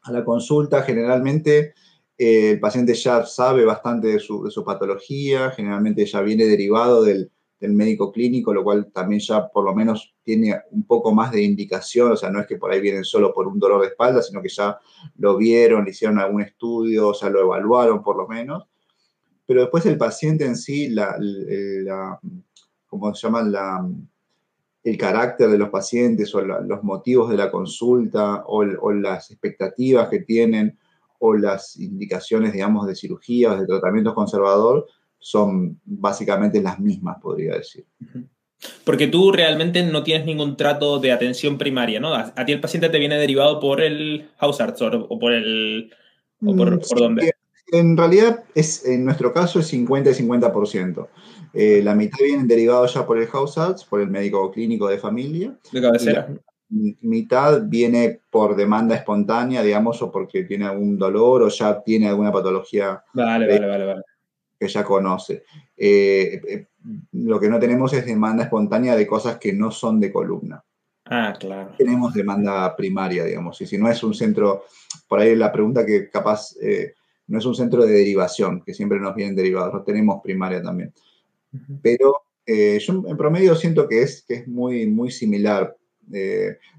a 0.03 0.13
la 0.13 0.25
consulta, 0.25 0.83
generalmente 0.83 1.75
eh, 2.19 2.51
el 2.53 2.61
paciente 2.61 2.95
ya 2.95 3.25
sabe 3.25 3.65
bastante 3.65 4.09
de 4.09 4.19
su, 4.19 4.43
de 4.43 4.51
su 4.51 4.65
patología, 4.65 5.51
generalmente 5.53 6.05
ya 6.05 6.21
viene 6.21 6.47
derivado 6.47 7.05
del, 7.05 7.31
del 7.61 7.73
médico 7.75 8.11
clínico, 8.11 8.55
lo 8.55 8.65
cual 8.65 8.91
también 8.91 9.21
ya 9.21 9.47
por 9.49 9.65
lo 9.65 9.75
menos 9.75 10.15
tiene 10.25 10.59
un 10.71 10.85
poco 10.85 11.13
más 11.13 11.31
de 11.31 11.43
indicación, 11.43 12.13
o 12.13 12.17
sea, 12.17 12.31
no 12.31 12.41
es 12.41 12.47
que 12.47 12.57
por 12.57 12.73
ahí 12.73 12.81
vienen 12.81 13.05
solo 13.05 13.35
por 13.35 13.47
un 13.47 13.59
dolor 13.59 13.83
de 13.83 13.89
espalda, 13.89 14.23
sino 14.23 14.41
que 14.41 14.49
ya 14.49 14.79
lo 15.19 15.37
vieron, 15.37 15.87
hicieron 15.87 16.19
algún 16.19 16.41
estudio, 16.41 17.09
o 17.09 17.15
sea, 17.15 17.29
lo 17.29 17.41
evaluaron 17.41 18.03
por 18.03 18.17
lo 18.17 18.27
menos. 18.27 18.65
Pero 19.45 19.61
después 19.61 19.85
el 19.85 19.99
paciente 19.99 20.47
en 20.47 20.57
sí, 20.57 20.89
la, 20.89 21.19
¿cómo 22.87 23.15
se 23.15 23.27
llama? 23.27 23.43
La, 23.43 23.87
el 24.83 24.97
carácter 24.97 25.51
de 25.51 25.59
los 25.59 25.69
pacientes 25.69 26.35
o 26.35 26.41
los 26.41 26.83
motivos 26.83 27.29
de 27.29 27.37
la 27.37 27.51
consulta 27.51 28.45
o, 28.47 28.61
o, 28.81 28.93
las 28.93 29.31
expectativas 29.31 30.09
que 30.09 30.21
tienen 30.21 30.79
o 31.19 31.35
las 31.35 31.77
indicaciones, 31.77 32.55
digamos, 32.55 32.87
de 32.87 32.95
cirugía 32.95 33.53
o 33.53 33.57
de 33.59 33.67
tratamiento 33.67 34.15
conservador, 34.15 34.87
son 35.21 35.79
básicamente 35.85 36.61
las 36.63 36.81
mismas, 36.81 37.19
podría 37.21 37.55
decir. 37.55 37.85
Porque 38.85 39.07
tú 39.07 39.33
realmente 39.33 39.83
no 39.83 40.03
tienes 40.03 40.27
ningún 40.27 40.57
trato 40.57 40.99
de 40.99 41.13
atención 41.13 41.57
primaria, 41.59 42.01
¿no? 42.01 42.15
A, 42.15 42.45
ti 42.45 42.53
el 42.53 42.61
paciente 42.61 42.89
te 42.89 42.99
viene 42.99 43.17
derivado 43.17 43.61
por 43.61 43.81
el 43.81 44.29
house 44.39 44.61
arts 44.61 44.83
o, 44.83 45.19
por 45.19 45.33
el... 45.33 45.93
O 46.45 46.57
por, 46.57 46.77
mm, 46.77 46.81
dónde. 46.97 47.33
En 47.73 47.97
realidad, 47.97 48.45
es, 48.55 48.85
en 48.85 49.05
nuestro 49.05 49.33
caso 49.33 49.61
es 49.61 49.69
50 49.69 50.11
y 50.11 50.15
50%. 50.15 51.09
Eh, 51.53 51.81
la 51.83 51.95
mitad 51.95 52.19
vienen 52.23 52.49
derivados 52.49 52.95
ya 52.95 53.07
por 53.07 53.19
el 53.19 53.27
house 53.29 53.59
arts, 53.59 53.85
por 53.85 54.01
el 54.01 54.09
médico 54.09 54.51
clínico 54.51 54.89
de 54.89 54.99
familia. 54.99 55.57
De 55.73 55.81
cabecera. 55.81 56.29
mitad 56.69 57.63
viene 57.67 58.21
por 58.31 58.57
demanda 58.57 58.95
espontánea, 58.95 59.63
digamos, 59.63 60.01
o 60.03 60.11
porque 60.11 60.45
tiene 60.45 60.67
algún 60.67 60.99
dolor 60.99 61.43
o 61.43 61.49
ya 61.49 61.83
tiene 61.83 62.09
alguna 62.09 62.33
patología. 62.33 63.03
Vale, 63.15 63.47
vale, 63.47 63.67
vale, 63.67 63.85
vale 63.87 64.03
que 64.61 64.69
ya 64.69 64.85
conoce. 64.85 65.45
Eh, 65.75 66.41
eh, 66.47 66.67
lo 67.13 67.41
que 67.41 67.49
no 67.49 67.59
tenemos 67.59 67.95
es 67.95 68.05
demanda 68.05 68.45
espontánea 68.45 68.95
de 68.95 69.07
cosas 69.07 69.39
que 69.39 69.55
no 69.55 69.71
son 69.71 69.99
de 69.99 70.13
columna. 70.13 70.63
Ah, 71.07 71.35
claro. 71.41 71.75
Tenemos 71.79 72.13
demanda 72.13 72.77
primaria, 72.77 73.25
digamos. 73.25 73.59
Y 73.63 73.67
si 73.67 73.79
no 73.79 73.89
es 73.89 74.03
un 74.05 74.13
centro, 74.13 74.65
por 75.09 75.19
ahí 75.19 75.35
la 75.35 75.51
pregunta 75.51 75.87
que 75.87 76.11
capaz 76.11 76.55
eh, 76.61 76.93
no 77.29 77.39
es 77.39 77.47
un 77.47 77.55
centro 77.55 77.87
de 77.87 77.93
derivación, 77.93 78.63
que 78.63 78.75
siempre 78.75 79.01
nos 79.01 79.15
vienen 79.15 79.35
derivados, 79.35 79.73
no 79.73 79.83
tenemos 79.83 80.21
primaria 80.23 80.63
también. 80.63 80.93
Pero 81.83 82.17
yo 82.47 83.05
en 83.07 83.17
promedio 83.17 83.55
siento 83.55 83.89
que 83.89 84.03
es, 84.03 84.23
que 84.23 84.35
es 84.35 84.49
muy, 84.49 84.87
muy 84.87 85.11
similar. 85.11 85.77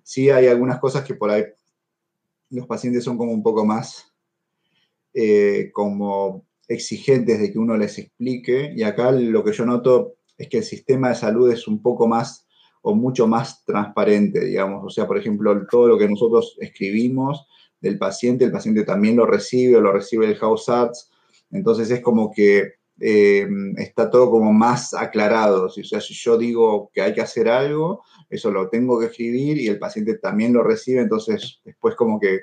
sí 0.04 0.30
hay 0.30 0.48
algunas 0.48 0.80
cosas 0.80 1.04
que 1.04 1.16
por 1.16 1.32
ahí 1.32 1.46
los 2.52 2.68
pacientes 2.68 3.04
son 3.04 3.18
como 3.18 3.32
un 3.32 3.42
poco 3.42 3.66
más 3.66 4.14
como 5.74 6.46
exigentes 6.74 7.40
de 7.40 7.52
que 7.52 7.60
uno 7.60 7.78
les 7.78 7.98
explique 7.98 8.74
y 8.76 8.84
acá 8.84 9.12
lo 9.12 9.44
que 9.44 9.54
yo 9.54 9.66
noto 9.66 10.16
es 10.38 10.48
que 10.48 10.60
el 10.60 10.64
sistema 10.64 11.10
de 11.10 11.16
salud 11.16 11.52
es 11.52 11.68
un 11.68 11.82
poco 11.82 12.08
más 12.08 12.48
o 12.82 12.96
mucho 12.96 13.28
más 13.28 13.64
transparente, 13.64 14.44
digamos. 14.44 14.84
O 14.84 14.90
sea, 14.90 15.08
por 15.08 15.18
ejemplo, 15.18 15.66
todo 15.70 15.88
lo 15.88 15.98
que 15.98 16.08
nosotros 16.08 16.58
escribimos 16.60 17.46
del 17.80 17.98
paciente, 17.98 18.46
el 18.46 18.52
paciente 18.52 18.84
también 18.84 19.16
lo 19.16 19.26
recibe 19.26 19.78
o 19.78 19.82
lo 19.82 19.92
recibe 19.92 20.28
el 20.28 20.38
House 20.38 20.70
Arts. 20.70 21.12
Entonces 21.52 21.92
es 21.92 22.02
como 22.02 22.32
que 22.32 22.74
eh, 23.00 23.48
está 23.78 24.10
todo 24.10 24.32
como 24.32 24.52
más 24.54 24.94
aclarado. 24.94 25.66
O 25.66 25.70
sea, 25.70 26.02
si 26.02 26.14
yo 26.14 26.38
digo 26.38 26.90
que 26.94 27.02
hay 27.02 27.14
que 27.14 27.22
hacer 27.22 27.50
algo, 27.50 28.04
eso 28.30 28.52
lo 28.52 28.70
tengo 28.70 29.00
que 29.00 29.08
escribir 29.08 29.60
y 29.60 29.68
el 29.68 29.80
paciente 29.80 30.18
también 30.18 30.54
lo 30.54 30.64
recibe. 30.64 31.02
Entonces 31.02 31.62
después 31.64 31.96
como 31.96 32.20
que 32.20 32.40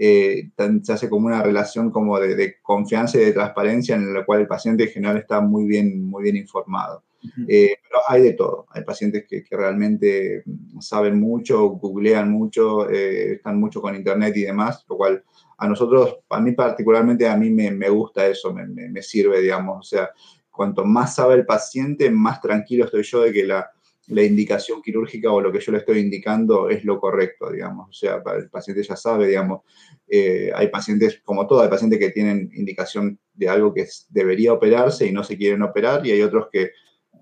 eh, 0.00 0.50
se 0.82 0.92
hace 0.92 1.10
como 1.10 1.26
una 1.26 1.42
relación 1.42 1.90
como 1.90 2.20
de, 2.20 2.56
confianza 2.62 3.18
y 3.18 3.24
de 3.24 3.32
transparencia 3.32 3.96
en 3.96 4.14
la 4.14 4.24
cual 4.24 4.42
el 4.42 4.46
paciente 4.46 4.84
en 4.84 4.90
general 4.90 5.16
está 5.16 5.40
muy 5.40 5.66
bien, 5.66 6.04
muy 6.04 6.22
bien 6.22 6.36
informado. 6.36 7.02
Eh, 7.48 7.76
pero 7.82 8.00
hay 8.06 8.22
de 8.22 8.34
todo. 8.34 8.66
Hay 8.70 8.84
pacientes 8.84 9.26
que, 9.28 9.44
realmente 9.50 10.44
saben 10.78 11.18
mucho, 11.18 11.70
googlean 11.70 12.30
mucho, 12.30 12.88
eh, 12.88 13.32
están 13.34 13.58
mucho 13.58 13.82
con 13.82 13.96
internet 13.96 14.36
y 14.36 14.42
demás, 14.42 14.84
lo 14.88 14.96
cual 14.96 15.24
a 15.56 15.66
nosotros, 15.66 16.18
a 16.30 16.40
mí 16.40 16.52
particularmente, 16.52 17.28
a 17.28 17.36
mí 17.36 17.50
me, 17.50 17.72
me 17.72 17.88
gusta 17.88 18.24
eso, 18.24 18.54
me, 18.54 18.66
me, 18.66 19.02
sirve, 19.02 19.40
digamos. 19.40 19.78
O 19.80 19.82
sea, 19.82 20.10
cuanto 20.48 20.84
más 20.84 21.16
sabe 21.16 21.34
el 21.34 21.44
paciente, 21.44 22.08
más 22.08 22.40
tranquilo 22.40 22.84
estoy 22.84 23.02
yo 23.02 23.22
de 23.22 23.32
que 23.32 23.44
la, 23.44 23.68
la 24.08 24.22
indicación 24.22 24.80
quirúrgica 24.82 25.30
o 25.30 25.40
lo 25.40 25.52
que 25.52 25.60
yo 25.60 25.70
le 25.72 25.78
estoy 25.78 25.98
indicando 25.98 26.70
es 26.70 26.84
lo 26.84 26.98
correcto, 26.98 27.50
digamos. 27.50 27.88
O 27.90 27.92
sea, 27.92 28.22
el 28.36 28.48
paciente 28.48 28.82
ya 28.82 28.96
sabe, 28.96 29.28
digamos, 29.28 29.62
eh, 30.08 30.50
hay 30.54 30.68
pacientes, 30.68 31.20
como 31.22 31.46
todo, 31.46 31.60
hay 31.60 31.68
pacientes 31.68 31.98
que 31.98 32.10
tienen 32.10 32.50
indicación 32.54 33.18
de 33.34 33.48
algo 33.48 33.74
que 33.74 33.86
debería 34.08 34.54
operarse 34.54 35.06
y 35.06 35.12
no 35.12 35.22
se 35.24 35.36
quieren 35.36 35.62
operar, 35.62 36.06
y 36.06 36.12
hay 36.12 36.22
otros 36.22 36.48
que, 36.50 36.70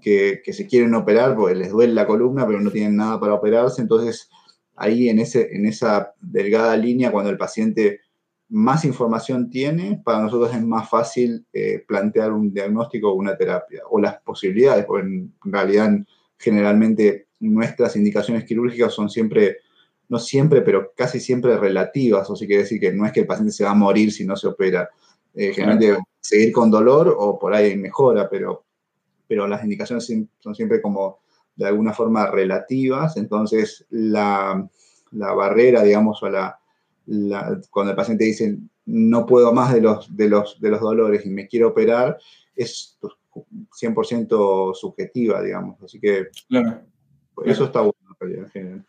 que, 0.00 0.52
se 0.52 0.66
quieren 0.66 0.94
operar 0.94 1.34
porque 1.34 1.56
les 1.56 1.70
duele 1.70 1.92
la 1.92 2.06
columna, 2.06 2.46
pero 2.46 2.60
no 2.60 2.70
tienen 2.70 2.96
nada 2.96 3.18
para 3.18 3.34
operarse. 3.34 3.82
Entonces, 3.82 4.30
ahí 4.76 5.08
en, 5.08 5.18
ese, 5.18 5.54
en 5.56 5.66
esa 5.66 6.14
delgada 6.20 6.76
línea, 6.76 7.10
cuando 7.10 7.30
el 7.30 7.36
paciente 7.36 8.00
más 8.48 8.84
información 8.84 9.50
tiene, 9.50 10.00
para 10.04 10.20
nosotros 10.20 10.54
es 10.54 10.62
más 10.62 10.88
fácil 10.88 11.44
eh, 11.52 11.84
plantear 11.88 12.32
un 12.32 12.52
diagnóstico 12.52 13.10
o 13.10 13.14
una 13.14 13.36
terapia, 13.36 13.82
o 13.90 13.98
las 14.00 14.20
posibilidades, 14.22 14.84
porque 14.84 15.06
en 15.08 15.34
realidad 15.42 15.90
generalmente 16.38 17.28
nuestras 17.40 17.96
indicaciones 17.96 18.44
quirúrgicas 18.44 18.92
son 18.92 19.10
siempre, 19.10 19.58
no 20.08 20.18
siempre, 20.18 20.62
pero 20.62 20.92
casi 20.96 21.20
siempre 21.20 21.56
relativas, 21.56 22.28
o 22.30 22.36
sea, 22.36 22.46
quiere 22.46 22.62
decir 22.62 22.80
que 22.80 22.92
no 22.92 23.06
es 23.06 23.12
que 23.12 23.20
el 23.20 23.26
paciente 23.26 23.52
se 23.52 23.64
va 23.64 23.70
a 23.70 23.74
morir 23.74 24.12
si 24.12 24.24
no 24.24 24.36
se 24.36 24.48
opera. 24.48 24.88
Eh, 25.34 25.52
generalmente 25.52 25.98
seguir 26.18 26.50
con 26.50 26.70
dolor 26.70 27.14
o 27.18 27.38
por 27.38 27.54
ahí 27.54 27.76
mejora, 27.76 28.28
pero, 28.28 28.64
pero 29.28 29.46
las 29.46 29.62
indicaciones 29.62 30.10
son 30.38 30.54
siempre 30.54 30.80
como 30.80 31.20
de 31.54 31.66
alguna 31.66 31.92
forma 31.92 32.30
relativas, 32.30 33.16
entonces 33.16 33.86
la, 33.90 34.68
la 35.12 35.32
barrera, 35.32 35.82
digamos, 35.82 36.22
o 36.22 36.28
la, 36.28 36.58
cuando 37.70 37.90
el 37.90 37.96
paciente 37.96 38.24
dice 38.24 38.58
no 38.86 39.26
puedo 39.26 39.52
más 39.52 39.74
de 39.74 39.80
los, 39.80 40.16
de, 40.16 40.28
los, 40.28 40.60
de 40.60 40.70
los 40.70 40.80
dolores 40.80 41.26
y 41.26 41.30
me 41.30 41.48
quiero 41.48 41.68
operar, 41.68 42.18
es 42.54 42.98
100% 43.44 44.74
subjetiva, 44.74 45.42
digamos. 45.42 45.82
Así 45.82 46.00
que 46.00 46.28
eso 47.44 47.64
está 47.64 47.80
bueno 47.80 47.94
en 48.20 48.48
general. 48.50 48.86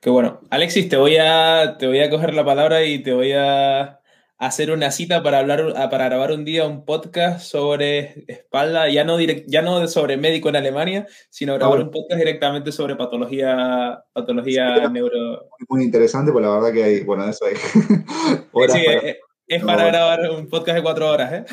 Qué 0.00 0.10
bueno. 0.10 0.40
Alexis, 0.48 0.88
te 0.88 0.96
voy, 0.96 1.16
a, 1.18 1.76
te 1.78 1.86
voy 1.86 2.00
a 2.00 2.08
coger 2.08 2.32
la 2.32 2.44
palabra 2.44 2.84
y 2.84 3.02
te 3.02 3.12
voy 3.12 3.32
a 3.32 4.00
hacer 4.40 4.70
una 4.70 4.90
cita 4.90 5.22
para, 5.22 5.40
hablar, 5.40 5.74
para 5.90 6.06
grabar 6.06 6.32
un 6.32 6.46
día 6.46 6.66
un 6.66 6.86
podcast 6.86 7.42
sobre 7.42 8.24
espalda, 8.26 8.88
ya 8.88 9.04
no, 9.04 9.20
ya 9.20 9.60
no 9.60 9.86
sobre 9.86 10.16
médico 10.16 10.48
en 10.48 10.56
Alemania, 10.56 11.06
sino 11.28 11.54
grabar 11.56 11.80
un 11.80 11.90
podcast 11.90 12.18
directamente 12.18 12.72
sobre 12.72 12.96
patología, 12.96 14.02
patología 14.14 14.88
neuro... 14.88 15.50
Muy 15.68 15.84
interesante, 15.84 16.32
pues 16.32 16.42
la 16.42 16.54
verdad 16.54 16.72
que 16.72 16.84
hay, 16.84 17.04
bueno, 17.04 17.28
eso 17.28 17.44
hay. 17.44 17.54
Es 18.64 19.16
para 19.58 19.86
grabar 19.86 20.30
un 20.30 20.46
podcast 20.48 20.76
de 20.76 20.82
cuatro 20.82 21.10
horas, 21.10 21.32
¿eh? 21.32 21.44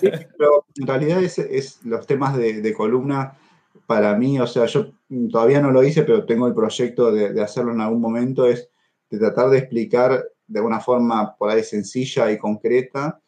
Sí, 0.00 0.10
pero 0.36 0.66
en 0.76 0.86
realidad 0.86 1.22
es, 1.22 1.38
es 1.38 1.84
los 1.84 2.06
temas 2.06 2.36
de, 2.36 2.74
columna 2.74 3.38
para 3.86 4.14
mí, 4.14 4.38
o 4.38 4.46
sea, 4.46 4.66
yo 4.66 4.92
todavía 5.30 5.60
no 5.60 5.70
lo 5.70 5.82
hice, 5.82 6.02
pero 6.02 6.26
tengo 6.26 6.46
el 6.46 6.54
proyecto 6.54 7.10
de, 7.12 7.40
hacerlo 7.42 7.72
en 7.72 7.80
algún 7.80 8.00
momento, 8.00 8.46
es 8.46 8.68
de 9.10 9.18
tratar 9.18 9.50
de 9.50 9.58
explicar 9.58 10.24
de 10.46 10.60
una 10.60 10.80
forma 10.80 11.34
por 11.36 11.50
ahí 11.50 11.62
sencilla 11.62 12.30
y 12.30 12.38
concreta 12.38 13.20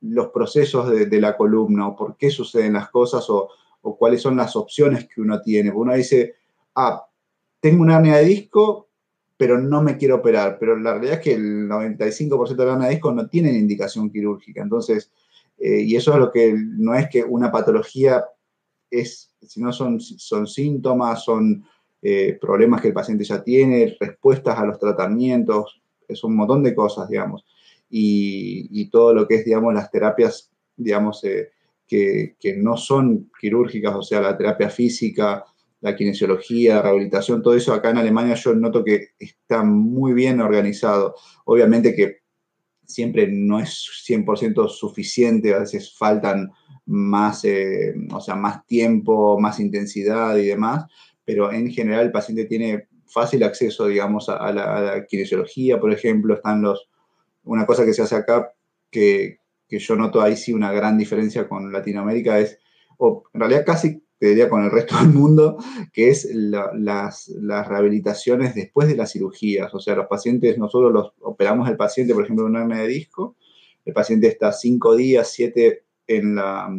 los 0.00 0.28
procesos 0.28 0.90
de, 0.90 1.20
la 1.20 1.36
columna 1.36 1.88
o 1.88 1.96
por 1.96 2.16
qué 2.16 2.30
suceden 2.30 2.74
las 2.74 2.90
cosas 2.90 3.28
o, 3.30 3.50
o, 3.82 3.96
cuáles 3.96 4.20
son 4.20 4.36
las 4.36 4.56
opciones 4.56 5.08
que 5.08 5.20
uno 5.20 5.40
tiene. 5.40 5.70
Uno 5.70 5.94
dice, 5.94 6.34
ah, 6.74 7.06
tengo 7.60 7.82
una 7.82 7.96
hernia 7.96 8.16
de 8.16 8.24
disco, 8.24 8.83
pero 9.36 9.60
no 9.60 9.82
me 9.82 9.96
quiero 9.96 10.16
operar. 10.16 10.58
Pero 10.58 10.76
la 10.76 10.92
realidad 10.92 11.14
es 11.14 11.20
que 11.20 11.34
el 11.34 11.68
95% 11.68 12.54
de 12.56 12.66
los 12.66 12.88
disco 12.88 13.12
no 13.12 13.28
tienen 13.28 13.56
indicación 13.56 14.10
quirúrgica. 14.10 14.62
Entonces, 14.62 15.10
eh, 15.58 15.80
y 15.82 15.96
eso 15.96 16.12
es 16.12 16.18
lo 16.18 16.30
que 16.30 16.54
no 16.56 16.94
es 16.94 17.08
que 17.08 17.22
una 17.22 17.50
patología 17.50 18.24
es, 18.90 19.34
sino 19.40 19.72
son, 19.72 20.00
son 20.00 20.46
síntomas, 20.46 21.24
son 21.24 21.64
eh, 22.02 22.36
problemas 22.40 22.80
que 22.80 22.88
el 22.88 22.94
paciente 22.94 23.24
ya 23.24 23.42
tiene, 23.42 23.96
respuestas 23.98 24.58
a 24.58 24.66
los 24.66 24.78
tratamientos, 24.78 25.82
es 26.06 26.22
un 26.22 26.36
montón 26.36 26.62
de 26.62 26.74
cosas, 26.74 27.08
digamos. 27.08 27.44
Y, 27.88 28.90
todo 28.90 29.14
lo 29.14 29.26
que 29.26 29.36
es, 29.36 29.44
digamos, 29.44 29.72
las 29.72 29.90
terapias, 29.90 30.50
digamos, 30.76 31.22
eh, 31.24 31.50
que, 31.86 32.36
que, 32.40 32.56
no 32.56 32.76
son 32.76 33.30
quirúrgicas, 33.40 33.94
o 33.94 34.02
sea, 34.02 34.20
la 34.20 34.36
terapia 34.36 34.68
física, 34.68 35.44
la 35.84 35.94
kinesiología, 35.94 36.76
la 36.76 36.82
rehabilitación, 36.82 37.42
todo 37.42 37.54
eso 37.54 37.74
acá 37.74 37.90
en 37.90 37.98
Alemania 37.98 38.34
yo 38.36 38.54
noto 38.54 38.82
que 38.82 39.08
está 39.18 39.62
muy 39.64 40.14
bien 40.14 40.40
organizado. 40.40 41.14
Obviamente 41.44 41.94
que 41.94 42.22
siempre 42.86 43.28
no 43.30 43.60
es 43.60 43.86
100% 44.08 44.66
suficiente, 44.70 45.52
a 45.52 45.58
veces 45.58 45.94
faltan 45.94 46.50
más, 46.86 47.44
eh, 47.44 47.92
o 48.10 48.20
sea, 48.22 48.34
más 48.34 48.64
tiempo, 48.64 49.38
más 49.38 49.60
intensidad 49.60 50.34
y 50.38 50.46
demás, 50.46 50.86
pero 51.22 51.52
en 51.52 51.70
general 51.70 52.06
el 52.06 52.12
paciente 52.12 52.46
tiene 52.46 52.88
fácil 53.06 53.42
acceso, 53.44 53.86
digamos, 53.86 54.30
a, 54.30 54.52
la, 54.52 55.04
kinesiología, 55.06 55.78
por 55.78 55.92
ejemplo, 55.92 56.32
están 56.32 56.62
los, 56.62 56.88
una 57.42 57.66
cosa 57.66 57.84
que 57.84 57.92
se 57.92 58.00
hace 58.00 58.16
acá 58.16 58.54
que, 58.90 59.36
que 59.68 59.78
yo 59.78 59.96
noto 59.96 60.22
ahí 60.22 60.34
sí 60.34 60.54
una 60.54 60.72
gran 60.72 60.96
diferencia 60.96 61.46
con 61.46 61.70
Latinoamérica 61.70 62.38
es, 62.38 62.58
o 62.96 63.24
en 63.34 63.40
realidad 63.40 63.66
casi 63.66 64.03
diría 64.20 64.48
con 64.48 64.64
el 64.64 64.70
resto 64.70 64.96
del 64.98 65.08
mundo, 65.08 65.58
que 65.92 66.10
es 66.10 66.28
las, 66.32 67.30
rehabilitaciones 67.38 68.54
después 68.54 68.88
de 68.88 68.96
las 68.96 69.12
cirugías. 69.12 69.74
O 69.74 69.80
sea, 69.80 69.94
los 69.94 70.06
pacientes, 70.06 70.58
nosotros 70.58 70.92
los 70.92 71.12
operamos 71.20 71.68
el 71.68 71.76
paciente, 71.76 72.14
por 72.14 72.24
ejemplo, 72.24 72.46
un 72.46 72.56
hernia 72.56 72.78
de 72.78 72.88
disco, 72.88 73.36
el 73.84 73.92
paciente 73.92 74.28
está 74.28 74.52
cinco 74.52 74.96
días, 74.96 75.30
siete 75.30 75.84
en 76.06 76.36
la 76.36 76.70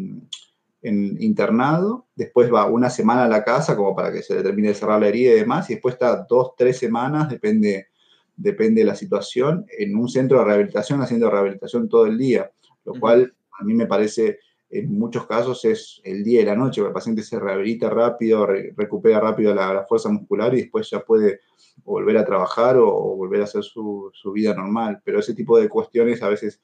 en 0.85 1.19
internado, 1.19 2.05
después 2.15 2.53
va 2.53 2.67
una 2.67 2.91
semana 2.91 3.25
a 3.25 3.27
la 3.27 3.43
casa 3.43 3.75
como 3.75 3.95
para 3.95 4.11
que 4.11 4.21
se 4.21 4.35
le 4.35 4.43
termine 4.43 4.67
de 4.67 4.75
cerrar 4.75 5.01
la 5.01 5.07
herida 5.07 5.31
y 5.31 5.37
demás, 5.37 5.67
y 5.69 5.73
después 5.73 5.95
está 5.95 6.27
dos, 6.29 6.51
tres 6.55 6.77
semanas, 6.77 7.27
depende, 7.27 7.87
depende 8.35 8.81
de 8.81 8.87
la 8.87 8.93
situación, 8.93 9.65
en 9.79 9.95
un 9.95 10.07
centro 10.07 10.37
de 10.37 10.45
rehabilitación 10.45 11.01
haciendo 11.01 11.31
rehabilitación 11.31 11.89
todo 11.89 12.05
el 12.05 12.19
día, 12.19 12.51
lo 12.83 12.93
cual 12.99 13.33
a 13.59 13.63
mí 13.63 13.73
me 13.73 13.87
parece 13.87 14.37
en 14.69 14.97
muchos 14.97 15.27
casos 15.27 15.63
es 15.65 16.01
el 16.03 16.23
día 16.23 16.41
y 16.41 16.45
la 16.45 16.55
noche, 16.55 16.81
el 16.81 16.91
paciente 16.91 17.21
se 17.23 17.39
rehabilita 17.39 17.89
rápido, 17.89 18.47
recupera 18.75 19.19
rápido 19.19 19.53
la, 19.53 19.85
fuerza 19.87 20.09
muscular 20.09 20.53
y 20.53 20.61
después 20.61 20.89
ya 20.89 20.99
puede 21.01 21.41
volver 21.83 22.17
a 22.17 22.25
trabajar 22.25 22.77
o, 22.77 23.15
volver 23.15 23.41
a 23.41 23.45
hacer 23.45 23.63
su, 23.63 24.11
vida 24.33 24.53
normal. 24.53 25.01
Pero 25.03 25.19
ese 25.19 25.33
tipo 25.33 25.57
de 25.59 25.69
cuestiones 25.69 26.21
a 26.23 26.29
veces 26.29 26.61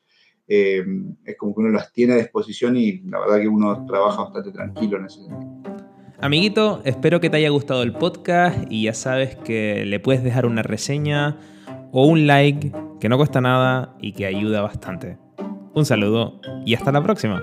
eh, 0.47 0.83
es 1.25 1.37
como 1.37 1.53
que 1.53 1.61
uno 1.61 1.69
las 1.69 1.93
tiene 1.93 2.13
a 2.13 2.17
disposición 2.17 2.75
y 2.75 2.99
la 3.01 3.19
verdad 3.19 3.39
que 3.39 3.47
uno 3.47 3.85
trabaja 3.85 4.23
bastante 4.23 4.51
tranquilo 4.51 4.97
en 4.97 5.05
ese 5.05 5.21
sentido. 5.21 5.61
Amiguito, 6.19 6.81
espero 6.85 7.19
que 7.19 7.29
te 7.29 7.37
haya 7.37 7.49
gustado 7.49 7.81
el 7.81 7.93
podcast 7.93 8.59
y 8.69 8.83
ya 8.83 8.93
sabes 8.93 9.35
que 9.37 9.85
le 9.85 9.99
puedes 9.99 10.23
dejar 10.23 10.45
una 10.45 10.61
reseña 10.61 11.39
o 11.91 12.05
un 12.05 12.27
like 12.27 12.71
que 12.99 13.09
no 13.09 13.17
cuesta 13.17 13.41
nada 13.41 13.95
y 13.99 14.13
que 14.13 14.27
ayuda 14.27 14.61
bastante. 14.61 15.17
Un 15.73 15.85
saludo 15.85 16.39
y 16.65 16.75
hasta 16.75 16.91
la 16.91 17.01
próxima. 17.01 17.41